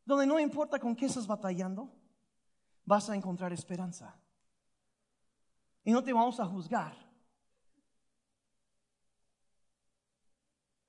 [0.05, 1.93] donde no importa con qué estás batallando,
[2.85, 4.19] vas a encontrar esperanza.
[5.85, 6.97] Y no te vamos a juzgar.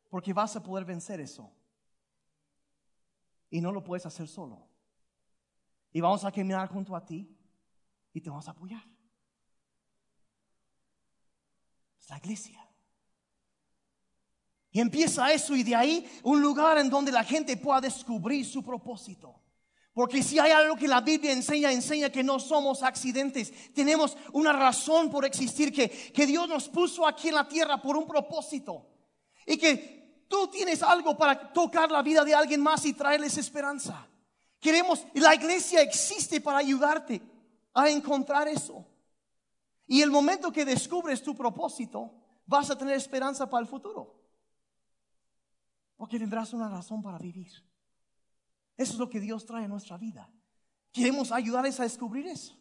[0.10, 1.54] Porque vas a poder vencer eso.
[3.50, 4.68] Y no lo puedes hacer solo.
[5.94, 7.38] Y vamos a caminar junto a ti
[8.14, 8.84] y te vamos a apoyar.
[12.00, 12.60] Es la iglesia.
[14.70, 18.64] Y empieza eso y de ahí un lugar en donde la gente pueda descubrir su
[18.64, 19.36] propósito.
[19.94, 23.74] Porque si hay algo que la Biblia enseña, enseña que no somos accidentes.
[23.74, 27.96] Tenemos una razón por existir, que, que Dios nos puso aquí en la tierra por
[27.98, 28.88] un propósito.
[29.46, 34.06] Y que tú tienes algo para tocar la vida de alguien más y traerles esperanza.
[34.60, 37.22] Queremos, la iglesia existe para ayudarte
[37.74, 38.86] a encontrar eso.
[39.92, 42.14] Y el momento que descubres tu propósito,
[42.46, 44.16] vas a tener esperanza para el futuro.
[45.98, 47.52] Porque tendrás una razón para vivir.
[48.78, 50.32] Eso es lo que Dios trae a nuestra vida.
[50.94, 52.58] Queremos ayudarles a descubrir eso.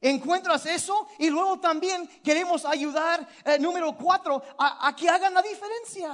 [0.00, 6.08] Encuentras eso y luego también queremos ayudar, eh, número cuatro, a, que hagan la diferencia.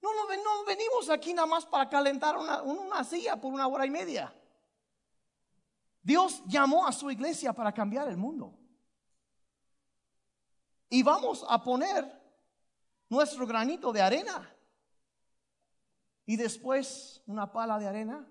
[0.00, 3.90] No, no, no, venimos aquí nada más para calentar una silla por una hora y
[3.90, 4.32] media.
[6.00, 8.61] Dios llamó a su iglesia para cambiar el mundo.
[10.92, 12.04] Y vamos a poner
[13.08, 14.54] nuestro granito de arena.
[16.26, 18.28] Y después una pala de arena,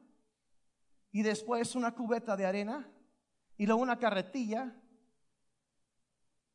[1.12, 2.88] y después una cubeta de arena,
[3.58, 4.76] y luego una carretilla,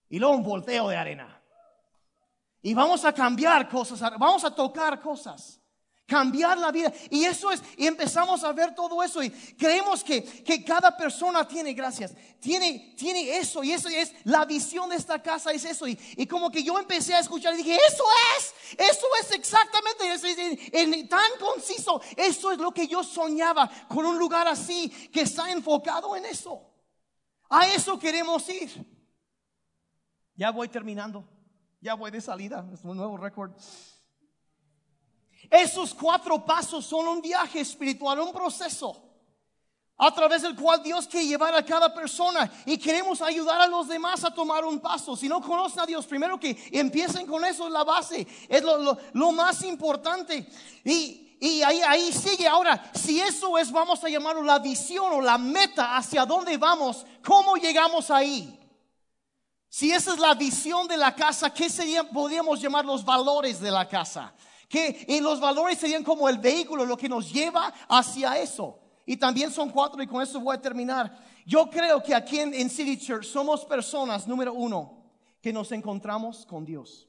[0.09, 1.43] y luego un volteo de arena.
[2.63, 5.61] Y vamos a cambiar cosas, vamos a tocar cosas,
[6.07, 6.93] cambiar la vida.
[7.11, 11.47] Y eso es, y empezamos a ver todo eso y creemos que, que cada persona
[11.47, 15.87] tiene, gracias, tiene, tiene eso y eso es la visión de esta casa, es eso.
[15.87, 18.05] Y, y como que yo empecé a escuchar y dije, eso
[18.39, 24.07] es, eso es exactamente, eso es, tan conciso, eso es lo que yo soñaba con
[24.07, 26.63] un lugar así que está enfocado en eso.
[27.49, 28.97] A eso queremos ir.
[30.35, 31.25] Ya voy terminando.
[31.81, 33.53] Ya voy de salida, es un nuevo récord.
[35.51, 39.03] Esos cuatro pasos son un viaje espiritual, un proceso
[39.99, 43.89] a través del cual Dios quiere llevar a cada persona y queremos ayudar a los
[43.89, 45.17] demás a tomar un paso.
[45.17, 49.33] Si no conocen a Dios, primero que empiecen con eso, es la base, es lo,
[49.33, 50.47] más importante.
[50.85, 51.23] Y,
[51.63, 52.47] ahí sigue.
[52.47, 57.07] Ahora, si eso es, vamos a llamarlo la visión o la meta hacia dónde vamos,
[57.25, 58.59] ¿cómo llegamos ahí?
[59.69, 63.71] Si esa es la visión de la casa, ¿qué serían, podríamos llamar los valores de
[63.71, 64.33] la casa?
[64.69, 68.79] Que y los valores serían como el vehículo, lo que nos lleva hacia eso.
[69.05, 71.17] Y también son cuatro y con eso voy a terminar.
[71.47, 75.05] Yo creo que aquí en, en City Church somos personas, número uno,
[75.41, 77.09] que nos encontramos con Dios.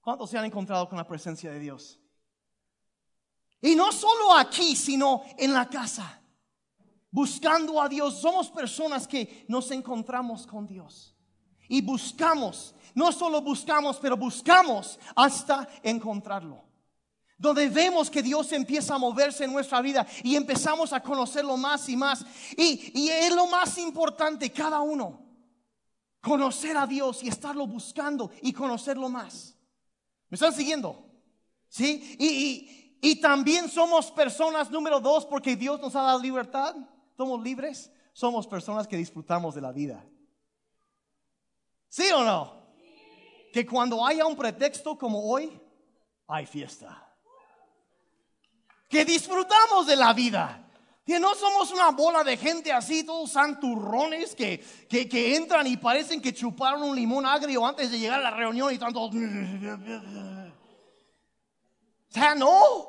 [0.00, 2.00] ¿Cuántos se han encontrado con la presencia de Dios?
[3.60, 6.20] Y no solo aquí, sino en la casa
[7.10, 8.20] buscando a Dios.
[8.20, 11.14] Somos personas que nos encontramos con Dios.
[11.68, 16.64] Y buscamos, no solo buscamos, pero buscamos hasta encontrarlo.
[17.38, 21.88] Donde vemos que Dios empieza a moverse en nuestra vida y empezamos a conocerlo más
[21.88, 22.24] y más.
[22.56, 25.22] Y, y es lo más importante, cada uno.
[26.20, 29.56] Conocer a Dios y estarlo buscando y conocerlo más.
[30.28, 31.02] ¿Me están siguiendo?
[31.68, 32.16] ¿Sí?
[32.18, 36.76] Y, y, y también somos personas número dos porque Dios nos ha dado libertad
[37.20, 40.02] somos libres, somos personas que disfrutamos de la vida.
[41.86, 42.59] ¿Sí o no?
[43.52, 45.60] Que cuando haya un pretexto como hoy,
[46.28, 47.06] hay fiesta.
[48.88, 50.66] Que disfrutamos de la vida.
[51.04, 54.58] Que no somos una bola de gente así, todos santurrones que,
[54.88, 58.72] que, entran y parecen que chuparon un limón agrio antes de llegar a la reunión
[58.72, 59.02] y tanto.
[59.02, 59.10] O
[62.08, 62.88] sea, no.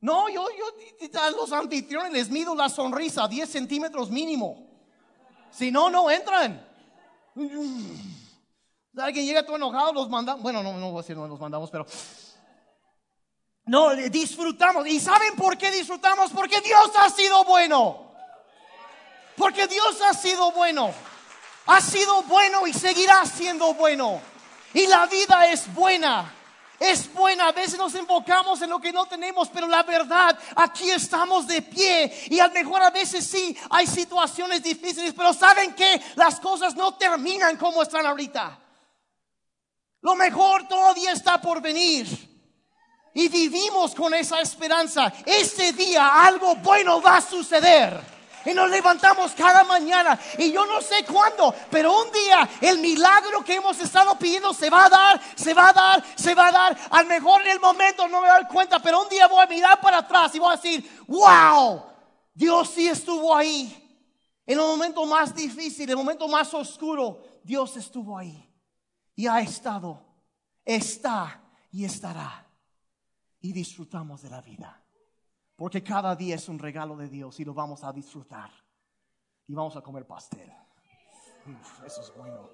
[0.00, 4.68] No, yo, yo a los anfitriones les mido la sonrisa 10 centímetros mínimo.
[5.50, 6.64] Si no, no entran.
[8.96, 10.42] Alguien llega todo enojado, los mandamos.
[10.42, 11.86] Bueno, no, no voy a decir no los mandamos, pero.
[13.66, 14.86] No, disfrutamos.
[14.86, 16.30] ¿Y saben por qué disfrutamos?
[16.30, 18.12] Porque Dios ha sido bueno.
[19.36, 20.90] Porque Dios ha sido bueno.
[21.66, 24.20] Ha sido bueno y seguirá siendo bueno.
[24.72, 26.34] Y la vida es buena.
[26.80, 30.88] Es buena, a veces nos enfocamos en lo que no tenemos, pero la verdad, aquí
[30.90, 35.74] estamos de pie y a lo mejor a veces sí hay situaciones difíciles, pero saben
[35.74, 38.60] que las cosas no terminan como están ahorita.
[40.00, 42.06] Lo mejor todavía está por venir.
[43.14, 45.12] Y vivimos con esa esperanza.
[45.26, 48.18] Ese día algo bueno va a suceder.
[48.44, 50.18] y nos levantamos cada mañana.
[50.38, 54.70] Y yo no sé cuándo, pero un día el milagro que hemos estado pidiendo se
[54.70, 56.78] va a dar, se va a dar, se va a dar.
[56.90, 59.80] Al mejor en el momento no me doy cuenta, pero un día voy a mirar
[59.80, 61.82] para atrás y voy a decir, wow,
[62.32, 63.84] Dios sí estuvo ahí.
[64.46, 68.47] En el momento más difícil, en el momento más oscuro, Dios estuvo ahí.
[69.18, 70.00] Y ha estado,
[70.64, 71.42] está
[71.72, 72.46] y estará.
[73.40, 74.80] Y disfrutamos de la vida.
[75.56, 78.48] Porque cada día es un regalo de Dios y lo vamos a disfrutar.
[79.48, 80.48] Y vamos a comer pastel.
[81.84, 82.48] eso es bueno.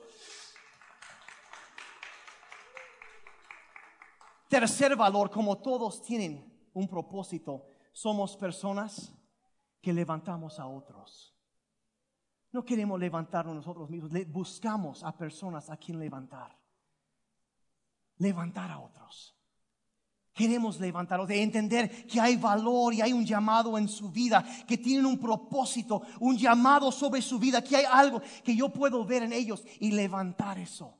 [4.49, 9.12] Tercer valor, como todos tienen un propósito, somos personas
[9.83, 11.34] que levantamos a otros.
[12.55, 16.57] No queremos levantarnos nosotros mismos, buscamos a personas a quien levantar.
[18.19, 19.37] Levantar a otros.
[20.33, 24.79] Queremos levantarlos, de entender que hay valor y hay un llamado en su vida, que
[24.79, 29.25] tienen un propósito, un llamado sobre su vida, que hay algo que yo puedo ver
[29.25, 30.97] en ellos y levantar eso.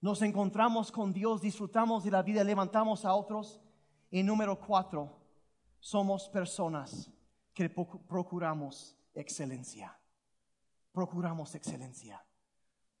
[0.00, 3.60] Nos encontramos con Dios, disfrutamos de la vida, levantamos a otros.
[4.10, 5.14] Y número cuatro,
[5.78, 7.10] somos personas
[7.58, 9.98] que procuramos excelencia.
[10.92, 12.24] Procuramos excelencia.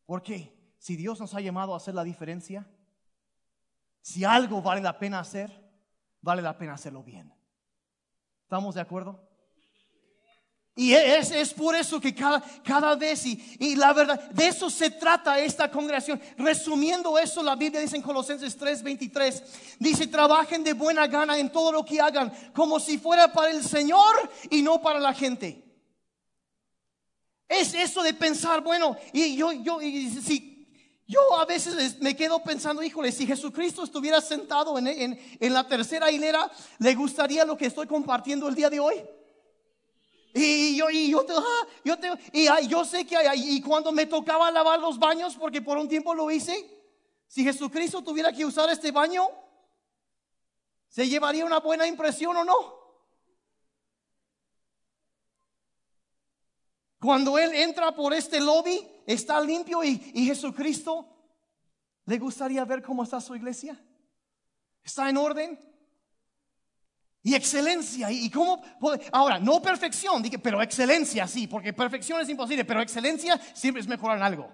[0.04, 2.68] Porque si Dios nos ha llamado a hacer la diferencia,
[4.00, 5.48] si algo vale la pena hacer,
[6.20, 7.32] vale la pena hacerlo bien.
[8.42, 9.27] ¿Estamos de acuerdo?
[10.78, 14.70] Y es, es, por eso que cada, cada vez, y, y, la verdad, de eso
[14.70, 16.20] se trata esta congregación.
[16.36, 19.42] Resumiendo eso, la Biblia dice en Colosenses 3:23,
[19.80, 23.64] dice, trabajen de buena gana en todo lo que hagan, como si fuera para el
[23.64, 25.64] Señor y no para la gente.
[27.48, 30.64] Es eso de pensar, bueno, y yo, yo, y si
[31.08, 35.66] yo a veces me quedo pensando, híjole, si Jesucristo estuviera sentado en, en, en la
[35.66, 36.48] tercera hilera,
[36.78, 38.94] ¿le gustaría lo que estoy compartiendo el día de hoy?
[40.78, 44.48] Yo, y yo, te, ah, yo, te, y yo sé que y cuando me tocaba
[44.52, 46.54] lavar los baños, porque por un tiempo lo hice,
[47.26, 49.28] si Jesucristo tuviera que usar este baño,
[50.88, 52.78] ¿se llevaría una buena impresión o no?
[57.00, 61.08] Cuando Él entra por este lobby, está limpio y Jesucristo,
[62.04, 63.76] ¿le gustaría ver cómo está su iglesia?
[64.84, 65.77] ¿Está en orden?
[67.28, 68.10] Y excelencia.
[68.10, 68.62] ¿Y cómo?
[69.12, 74.16] Ahora, no perfección, pero excelencia sí, porque perfección es imposible, pero excelencia siempre es mejorar
[74.16, 74.50] en algo.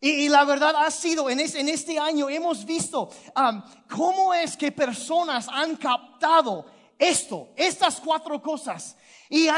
[0.00, 3.08] Y, la verdad ha sido, en, este año hemos visto
[3.88, 6.66] cómo es que personas han captado
[6.98, 8.96] esto, estas cuatro cosas.
[9.32, 9.48] Y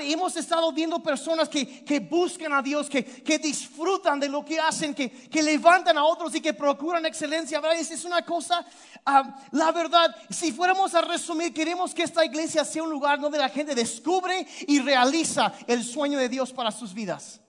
[0.00, 5.08] hemos estado viendo personas que, buscan a Dios, que, disfrutan de lo que hacen, que,
[5.08, 7.60] que, levantan a otros y que procuran excelencia.
[7.60, 7.78] ¿verdad?
[7.78, 8.66] Es, una cosa,
[9.04, 13.38] ah, la verdad, si fuéramos a resumir, queremos que esta iglesia sea un lugar donde
[13.38, 17.40] la gente descubre y realiza el sueño de Dios para sus vidas.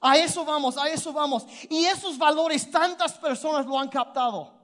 [0.00, 1.46] A eso vamos, a eso vamos.
[1.68, 4.54] Y esos valores tantas personas lo han captado.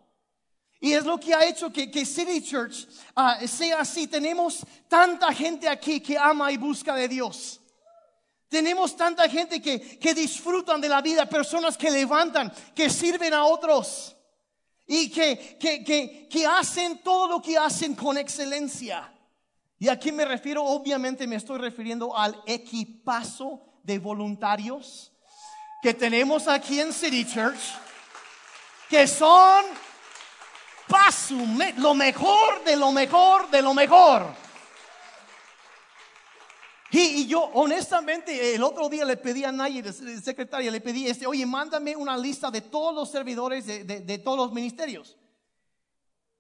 [0.81, 4.07] Y es lo que ha hecho que, City Church ah, sea así.
[4.07, 7.61] Tenemos tanta gente aquí que ama y busca de Dios.
[8.49, 13.47] Tenemos tanta gente que, que disfrutan de la vida, personas que levantan, que sirven a
[13.47, 14.15] otros
[14.87, 19.13] y que, que, que hacen todo lo que hacen con excelencia.
[19.79, 25.13] Y aquí me refiero, obviamente me estoy refiriendo al equipazo de voluntarios
[25.83, 27.61] que tenemos aquí en City Church,
[28.89, 29.65] que son
[30.89, 31.35] paso,
[31.77, 34.44] lo mejor de lo mejor de lo mejor.
[36.97, 39.83] Y, yo honestamente el otro día le pedí a Nayi,
[40.23, 44.53] secretaria, le pedí, este, oye, mándame una lista de todos los servidores de, todos los
[44.53, 45.17] ministerios.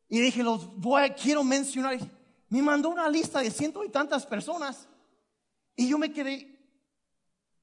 [0.08, 1.98] Y dije, los voy, quiero mencionar.
[2.50, 4.86] Me mandó una lista de ciento y tantas personas.
[5.74, 6.56] Y yo me quedé,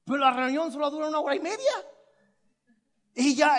[0.04, 1.72] pero la reunión solo dura una hora y media.
[3.14, 3.56] Y ya,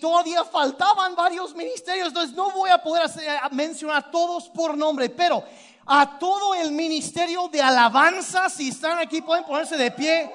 [0.00, 3.08] todavía faltaban varios ministerios, entonces no voy a poder
[3.52, 5.44] mencionar todos por nombre, pero
[5.86, 10.32] a todo el ministerio de alabanza, si están aquí pueden ponerse de pie,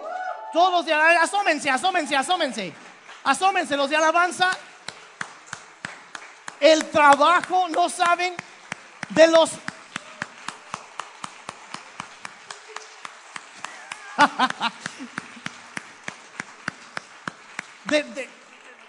[0.53, 2.73] todos de alabanza, asómense, asómense, asómense,
[3.23, 4.51] asómense los de alabanza.
[6.59, 8.35] El trabajo, no saben,
[9.09, 9.51] de los...
[17.85, 18.34] de,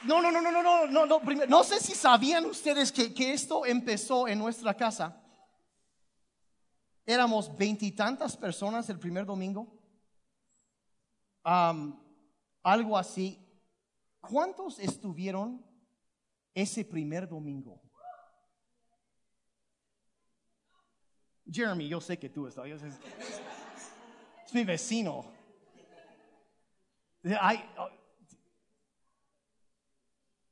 [0.06, 1.46] no, no, no, no, no, no, no, no.
[1.46, 5.22] no sé si sabían ustedes que, esto empezó en nuestra casa.
[7.04, 9.80] Éramos veintitantas personas el primer domingo.
[11.42, 13.42] algo así.
[14.20, 15.64] ¿Cuántos estuvieron
[16.54, 17.80] ese primer domingo?
[21.48, 22.66] Jeremy, yo sé que tú estás.
[22.66, 25.24] Es, mi vecino.
[27.40, 27.88] Ay, oh,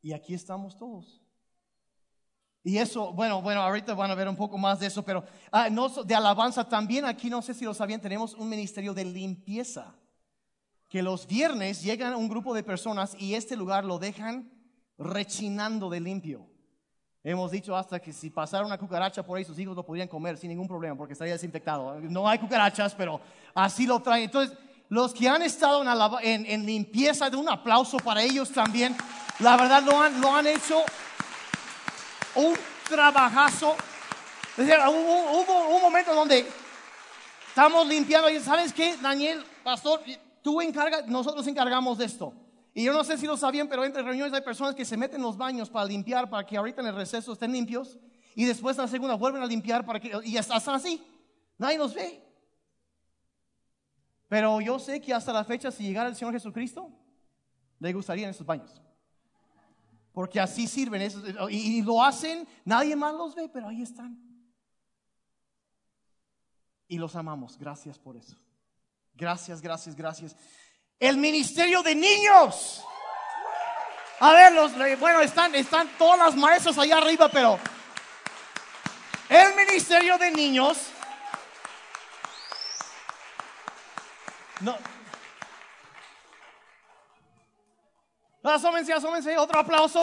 [0.05, 1.19] y aquí estamos todos.
[2.63, 5.71] Y eso, bueno, bueno, ahorita van a ver un poco más de eso, pero ah,
[5.71, 9.95] no, de alabanza también aquí, no sé si lo sabían, tenemos un ministerio de limpieza.
[10.91, 14.53] Que los viernes llegan un grupo de personas y este lugar lo dejan
[14.99, 16.47] rechinando de limpio.
[17.23, 20.37] Hemos dicho hasta que si pasara una cucaracha por ahí, sus hijos lo podrían comer
[20.37, 21.99] sin ningún problema porque estaría desinfectado.
[22.03, 23.23] No hay cucarachas, pero
[23.55, 24.25] así lo traen.
[24.25, 24.55] Entonces,
[24.91, 25.83] los que han estado
[26.21, 28.95] en, en limpieza, de un aplauso para ellos también.
[29.41, 30.83] La verdad lo han, lo han hecho
[32.37, 32.55] un
[32.89, 33.77] trabajazo.
[34.57, 36.47] Hubo, hubo un momento donde
[37.49, 40.01] estamos limpiando y ¿sabes qué, Daniel, pastor?
[40.43, 42.33] Tú encargas, nosotros encargamos de esto.
[42.75, 45.17] Y yo no sé si lo sabían, pero entre reuniones hay personas que se meten
[45.17, 47.99] en los baños para limpiar, para que ahorita en el receso estén limpios.
[48.35, 51.01] Y después la segunda vuelven a limpiar para que, y están así.
[51.57, 52.21] Nadie los ve.
[54.29, 56.91] Pero yo sé que hasta la fecha, si llegara el Señor Jesucristo,
[57.79, 58.81] le gustaría en esos baños.
[60.15, 61.03] Porque así sirven
[61.51, 64.17] y, lo hacen, nadie más los ve, pero ahí están.
[66.87, 68.37] Y los amamos, gracias por eso.
[69.13, 70.37] Gracias, gracias, gracias.
[71.01, 72.85] El ministerio de niños.
[74.21, 77.59] A ver, los, bueno, están, están todas las maestras allá arriba, pero
[79.29, 80.79] el ministerio de niños.
[84.61, 84.79] No,
[88.45, 90.03] Asómense, asómense, otro aplauso.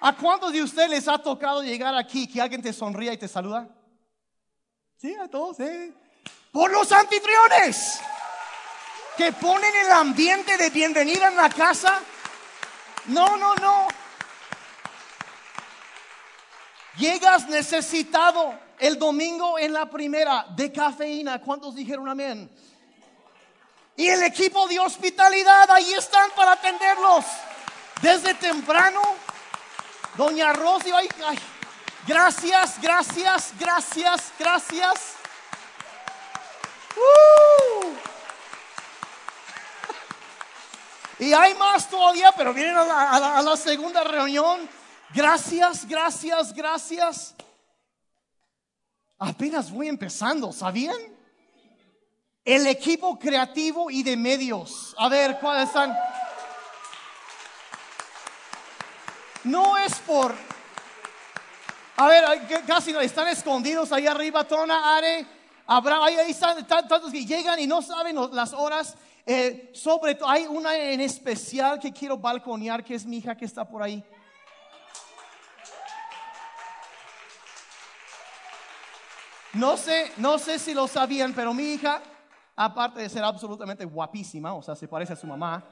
[0.00, 3.28] ¿A cuántos de ustedes les ha tocado llegar aquí que alguien te sonría y te
[3.28, 3.68] saluda?
[4.96, 5.92] Sí, a todos, ¿eh?
[6.50, 8.00] Por los anfitriones
[9.16, 12.00] que ponen el ambiente de bienvenida en la casa.
[13.06, 13.86] No, no, no.
[16.98, 21.40] Llegas necesitado el domingo en la primera de cafeína.
[21.40, 22.50] ¿Cuántos dijeron amén?
[23.96, 27.24] Y el equipo de hospitalidad, ahí están para atenderlos.
[28.02, 29.00] Desde temprano,
[30.16, 31.08] Doña Rosy, ay,
[32.06, 35.00] gracias, gracias, gracias, gracias.
[36.96, 37.86] Uh.
[41.20, 44.77] Y hay más todavía, pero vienen a la segunda reunión.
[45.14, 47.34] Gracias, gracias, gracias.
[49.18, 50.96] Apenas voy empezando, ¿sabían?
[52.44, 54.94] El equipo creativo y de medios.
[54.98, 55.96] A ver, ¿cuáles están?
[59.44, 60.34] No es por...
[61.96, 62.24] A ver,
[62.66, 65.26] casi están escondidos ahí arriba, Tona, Are,
[65.66, 68.94] Abraham, ahí, están tantos que llegan y no saben las horas.
[69.26, 73.46] Eh, sobre todo, hay una en especial que quiero balconear, que es mi hija que
[73.46, 74.04] está por ahí.
[79.54, 82.02] No sé, no sé si lo sabían, pero mi hija,
[82.54, 85.64] aparte de ser absolutamente guapísima, o sea, se parece a su mamá,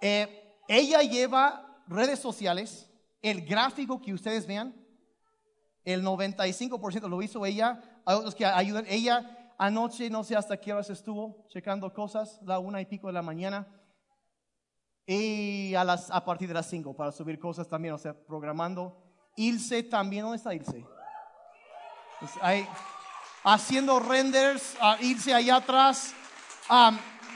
[0.00, 2.90] eh, ella lleva redes sociales,
[3.22, 4.74] el gráfico que ustedes vean,
[5.84, 8.84] el 95% lo hizo ella, hay otros que ayudan.
[8.88, 13.12] Ella anoche, no sé hasta qué horas estuvo checando cosas, la una y pico de
[13.12, 13.66] la mañana,
[15.06, 19.00] y a, las, a partir de las cinco para subir cosas también, o sea, programando.
[19.36, 20.84] Ilse también, ¿dónde está Ilse?
[22.20, 22.32] Pues
[23.44, 26.14] haciendo renders, irse allá atrás.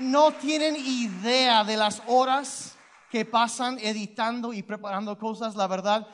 [0.00, 2.76] no tienen idea de las horas
[3.10, 6.06] que pasan editando y preparando cosas, la verdad.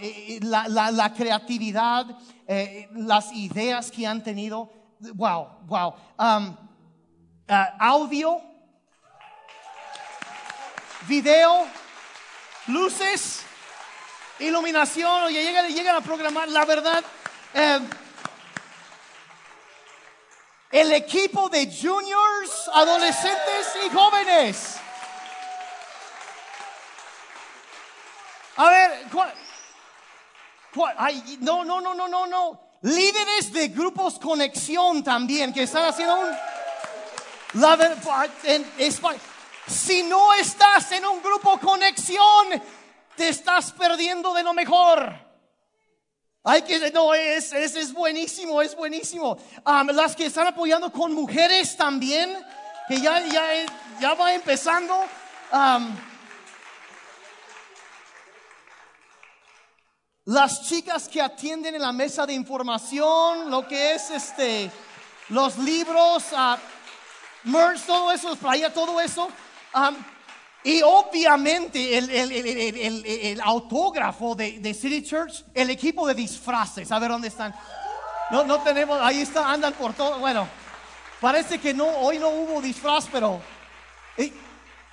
[0.00, 2.04] Eh, eh, la, creatividad,
[2.46, 4.70] eh, las ideas que han tenido.
[5.14, 5.94] Wow, wow.
[7.78, 8.40] audio,
[11.08, 11.66] video,
[12.66, 13.44] luces,
[14.38, 17.02] iluminación, oye, llegan, llegan a programar, la verdad.
[20.72, 24.76] El equipo de juniors, adolescentes y jóvenes.
[28.56, 29.06] A ver,
[31.40, 32.60] no, no, no, no, no, no.
[32.82, 36.36] Líderes de grupos conexión también que están haciendo un...
[37.60, 37.78] La,
[38.44, 38.66] en,
[39.66, 42.62] si no estás en un grupo conexión,
[43.14, 45.31] te estás perdiendo de lo mejor.
[46.44, 49.38] Hay que, no, es, es, es buenísimo, es buenísimo.
[49.64, 52.36] las que están apoyando con mujeres también,
[52.88, 53.44] que ya, ya,
[54.00, 54.96] ya va empezando.
[60.24, 64.70] las chicas que atienden en la mesa de información, lo que es este,
[65.28, 66.56] los libros, uh,
[67.44, 69.28] merch, todo eso, playa, todo eso.
[70.64, 76.90] Y obviamente el, el- el- el- autógrafo de, de City Church, el equipo de disfraces,
[76.92, 77.54] a ver dónde están.
[78.30, 80.18] No, no tenemos, ahí está, andan por todo.
[80.20, 80.46] Bueno,
[81.20, 83.40] parece que no, hoy no hubo disfraz, pero...
[84.16, 84.32] Y,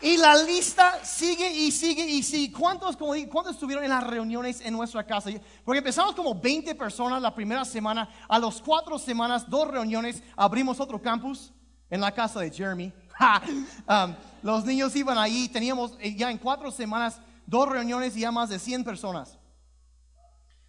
[0.01, 2.51] y la lista sigue y sigue y sigue.
[2.57, 5.30] ¿Cuántos, como ¿Cuántos estuvieron en las reuniones en nuestra casa?
[5.63, 8.09] Porque empezamos como 20 personas la primera semana.
[8.28, 11.51] A las cuatro semanas, dos reuniones, abrimos otro campus
[11.89, 12.93] en la casa de Jeremy.
[13.88, 15.49] Um, los niños iban ahí.
[15.49, 19.38] Teníamos eh, ya en cuatro semanas dos reuniones y ya más de 100 personas.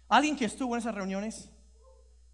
[0.09, 1.49] ¿Alguien que estuvo en esas reuniones?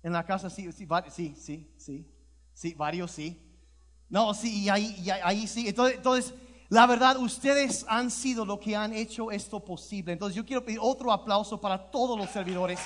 [0.01, 2.13] En la casa, sí, sí, sí, sí, sí,
[2.53, 3.43] sí, varios sí.
[4.09, 5.67] No, sí, y ahí, y ahí sí.
[5.67, 6.33] Entonces, entonces,
[6.69, 10.13] la verdad, ustedes han sido lo que han hecho esto posible.
[10.13, 12.79] Entonces, yo quiero pedir otro aplauso para todos los servidores.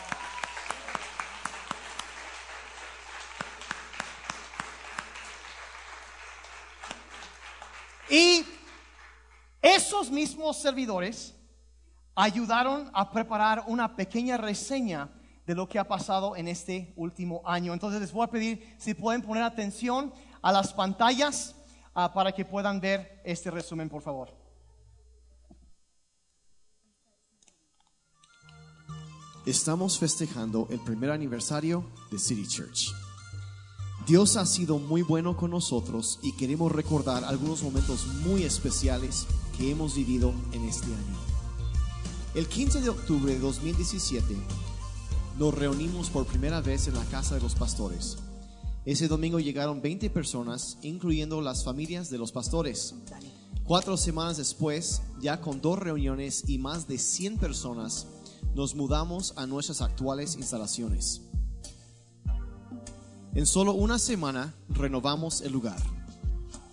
[8.11, 8.43] Y
[9.61, 11.33] esos mismos servidores
[12.13, 15.09] ayudaron a preparar una pequeña reseña
[15.47, 17.71] de lo que ha pasado en este último año.
[17.73, 21.55] Entonces les voy a pedir si pueden poner atención a las pantallas
[21.95, 24.29] ah, para que puedan ver este resumen, por favor.
[29.45, 33.00] Estamos festejando el primer aniversario de City Church.
[34.11, 39.25] Dios ha sido muy bueno con nosotros y queremos recordar algunos momentos muy especiales
[39.57, 41.17] que hemos vivido en este año.
[42.35, 44.35] El 15 de octubre de 2017
[45.39, 48.17] nos reunimos por primera vez en la casa de los pastores.
[48.83, 52.95] Ese domingo llegaron 20 personas, incluyendo las familias de los pastores.
[53.63, 58.07] Cuatro semanas después, ya con dos reuniones y más de 100 personas,
[58.55, 61.30] nos mudamos a nuestras actuales instalaciones.
[63.33, 65.79] En solo una semana renovamos el lugar.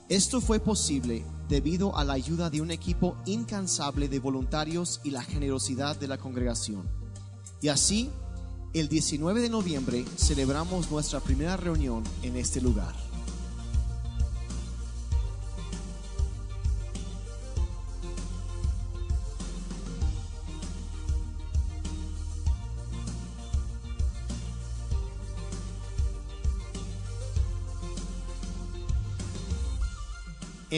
[0.08, 5.22] Esto fue posible debido a la ayuda de un equipo incansable de voluntarios y la
[5.22, 6.88] generosidad de la congregación.
[7.62, 8.10] Y así,
[8.74, 13.07] el 19 de noviembre celebramos nuestra primera reunión en este lugar.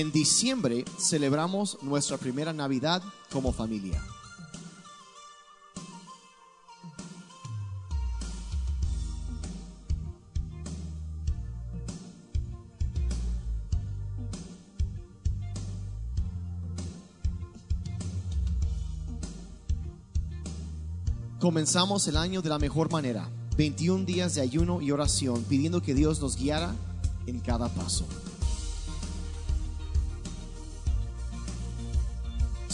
[0.00, 4.02] En diciembre celebramos nuestra primera Navidad como familia.
[21.38, 23.28] Comenzamos el año de la mejor manera,
[23.58, 26.74] 21 días de ayuno y oración, pidiendo que Dios nos guiara
[27.26, 28.06] en cada paso.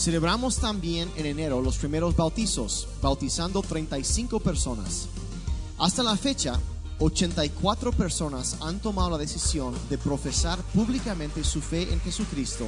[0.07, 5.09] Celebramos también en enero los primeros bautizos, bautizando 35 personas.
[5.81, 6.61] Hasta la fecha,
[7.01, 12.67] 84 personas han tomado la decisión de profesar públicamente su fe en Jesucristo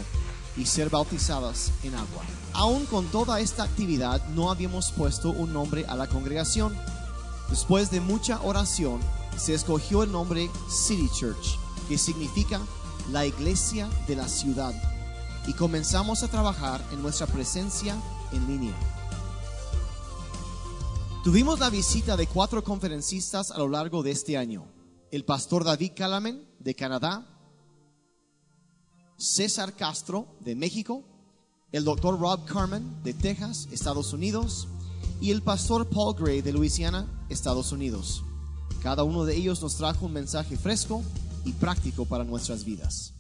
[0.57, 2.25] y ser bautizadas en agua.
[2.55, 6.77] Aún con toda esta actividad no habíamos puesto un nombre a la congregación.
[7.51, 8.99] Después de mucha oración,
[9.37, 11.57] se escogió el nombre City Church,
[11.89, 12.61] que significa
[13.13, 14.75] la iglesia de la ciudad,
[15.49, 17.97] y comenzamos a trabajar en nuestra presencia
[18.33, 18.75] en línea.
[21.25, 24.67] Tuvimos la visita de cuatro conferencistas a lo largo de este año.
[25.11, 27.27] El pastor David Calamen de Canadá,
[29.17, 31.03] César Castro de México,
[31.73, 34.69] el doctor Rob Carmen de Texas, Estados Unidos,
[35.19, 38.23] y el pastor Paul Gray de Luisiana, Estados Unidos.
[38.83, 41.03] Cada uno de ellos nos trajo un mensaje fresco
[41.47, 43.15] y práctico para nuestras vidas.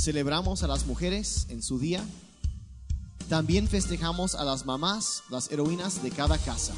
[0.00, 2.04] Celebramos a las mujeres en su día.
[3.28, 6.72] También festejamos a las mamás, las heroínas de cada casa.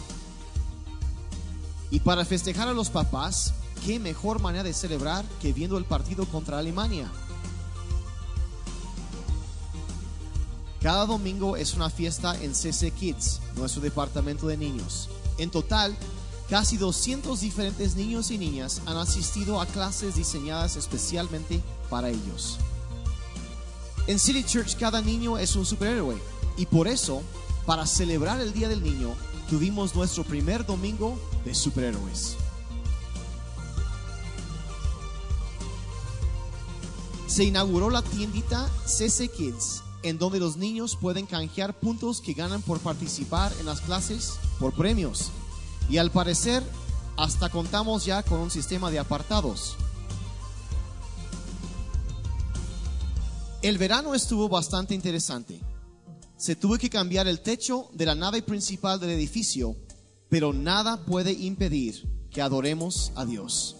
[1.91, 3.53] Y para festejar a los papás,
[3.85, 7.12] qué mejor manera de celebrar que viendo el partido contra Alemania.
[10.81, 15.11] Cada domingo es una fiesta en CC Kids, nuestro departamento de niños.
[15.37, 15.95] En total,
[16.49, 21.61] casi 200 diferentes niños y niñas han asistido a clases diseñadas especialmente
[21.91, 22.59] para ellos.
[24.11, 26.20] En City Church cada niño es un superhéroe
[26.56, 27.22] y por eso,
[27.64, 29.14] para celebrar el Día del Niño,
[29.48, 32.34] tuvimos nuestro primer domingo de superhéroes.
[37.28, 42.62] Se inauguró la tiendita CC Kids, en donde los niños pueden canjear puntos que ganan
[42.62, 45.30] por participar en las clases por premios.
[45.88, 46.64] Y al parecer,
[47.16, 49.76] hasta contamos ya con un sistema de apartados.
[53.62, 55.61] El verano estuvo bastante interesante.
[56.38, 59.76] Se tuvo que cambiar el techo de la nave principal del edificio,
[60.30, 63.76] pero nada puede impedir que adoremos a Dios.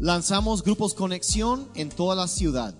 [0.00, 2.74] Lanzamos grupos conexión en toda la ciudad.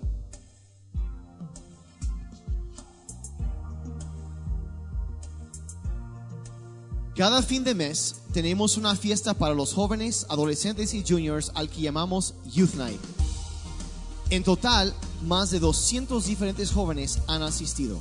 [7.14, 11.82] Cada fin de mes tenemos una fiesta para los jóvenes, adolescentes y juniors al que
[11.82, 13.23] llamamos Youth Night.
[14.30, 18.00] En total, más de 200 diferentes jóvenes han asistido.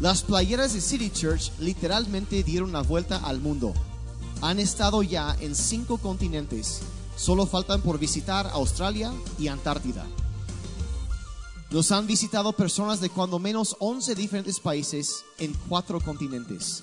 [0.00, 3.72] Las playeras de City Church literalmente dieron la vuelta al mundo.
[4.42, 6.80] Han estado ya en cinco continentes.
[7.16, 10.06] Solo faltan por visitar Australia y Antártida.
[11.70, 16.82] Nos han visitado personas de cuando menos 11 diferentes países en cuatro continentes.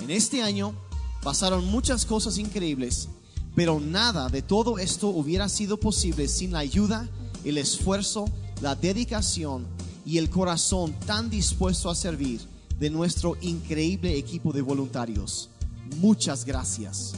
[0.00, 0.74] En este año
[1.22, 3.08] pasaron muchas cosas increíbles,
[3.54, 7.08] pero nada de todo esto hubiera sido posible sin la ayuda,
[7.44, 8.26] el esfuerzo,
[8.60, 9.66] la dedicación
[10.04, 12.40] y el corazón tan dispuesto a servir
[12.78, 15.50] de nuestro increíble equipo de voluntarios.
[15.96, 17.12] Muchas gracias.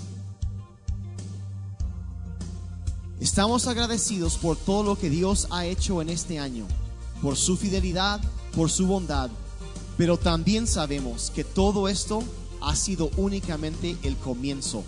[3.21, 6.67] Estamos agradecidos por todo lo que Dios ha hecho en este año,
[7.21, 8.21] por su fidelidad,
[8.57, 9.31] por su bondad,
[9.97, 12.25] pero también sabemos que todo esto
[12.61, 14.83] ha sido únicamente el comienzo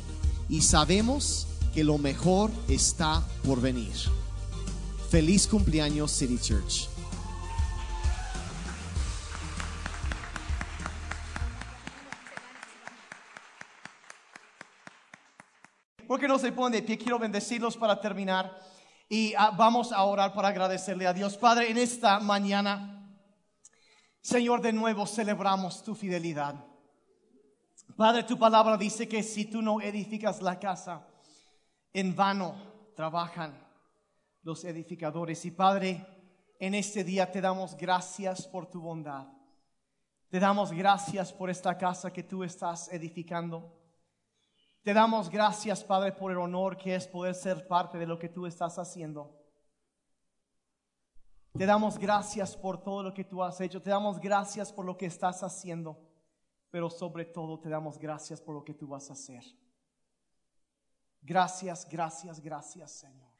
[0.48, 3.94] y sabemos que lo mejor está por venir.
[5.10, 6.88] Feliz cumpleaños City Church.
[16.06, 18.56] Porque no se ponen de pie, quiero bendecirlos para terminar.
[19.08, 21.36] Y ah, vamos a orar para agradecerle a Dios.
[21.36, 22.94] Padre, en esta mañana,
[24.20, 26.54] Señor, de nuevo celebramos tu fidelidad.
[27.96, 31.06] Padre, tu palabra dice que si tú no edificas la casa,
[31.92, 32.56] en vano
[32.96, 33.56] trabajan
[34.42, 35.44] los edificadores.
[35.44, 36.06] Y Padre,
[36.58, 39.26] en este día te damos gracias por tu bondad.
[40.28, 43.80] Te damos gracias por esta casa que tú estás edificando.
[44.82, 48.28] Te damos gracias, Padre, por el honor que es poder ser parte de lo que
[48.28, 49.40] tú estás haciendo.
[51.56, 53.80] Te damos gracias por todo lo que tú has hecho.
[53.80, 55.96] Te damos gracias por lo que estás haciendo.
[56.74, 59.44] Pero sobre todo te damos gracias por lo que tú vas a hacer.
[61.22, 63.32] Gracias, gracias, gracias, Señor.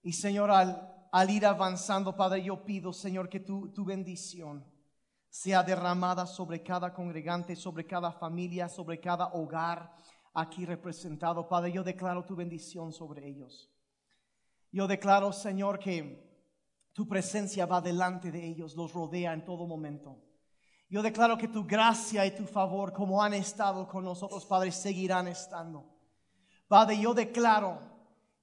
[0.00, 4.64] Y Señor, al, ir avanzando, Padre, yo pido, Señor, que tu, tu bendición
[5.28, 9.94] sea derramada sobre cada congregante, sobre cada familia, sobre cada hogar
[10.32, 11.46] aquí representado.
[11.46, 13.70] Padre, yo declaro tu bendición sobre ellos.
[14.72, 16.48] Yo declaro, Señor, que
[16.94, 20.22] tu presencia va delante de ellos, los rodea en todo momento.
[20.88, 25.26] Yo declaro que tu gracia y tu favor, como han estado con nosotros, Padre, seguirán
[25.26, 25.84] estando.
[26.68, 27.80] Padre, yo declaro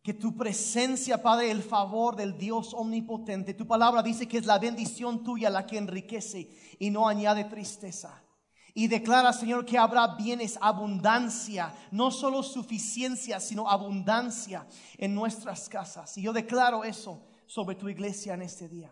[0.02, 4.60] que tu presencia, Padre, el favor del Dios omnipotente, tu palabra dice que es la
[4.60, 8.22] bendición tuya la que enriquece y no añade tristeza.
[8.74, 14.68] Y declara, Señor, que habrá bienes, abundancia, no solo suficiencia, sino abundancia
[14.98, 16.18] en nuestras casas.
[16.18, 18.92] Y yo declaro eso sobre tu iglesia en este día.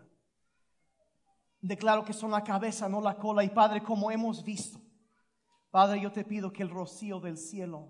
[1.62, 3.44] Declaro que son la cabeza, no la cola.
[3.44, 4.80] Y Padre, como hemos visto,
[5.70, 7.90] Padre, yo te pido que el rocío del cielo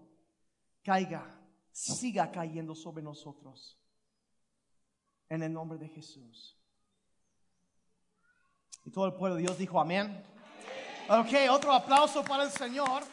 [0.84, 1.42] caiga
[1.72, 3.78] siga cayendo sobre nosotros.
[5.30, 6.58] En el nombre de Jesús.
[8.84, 10.24] Y todo el pueblo de Dios dijo amén.
[11.08, 13.04] Ok, otro aplauso para el Señor.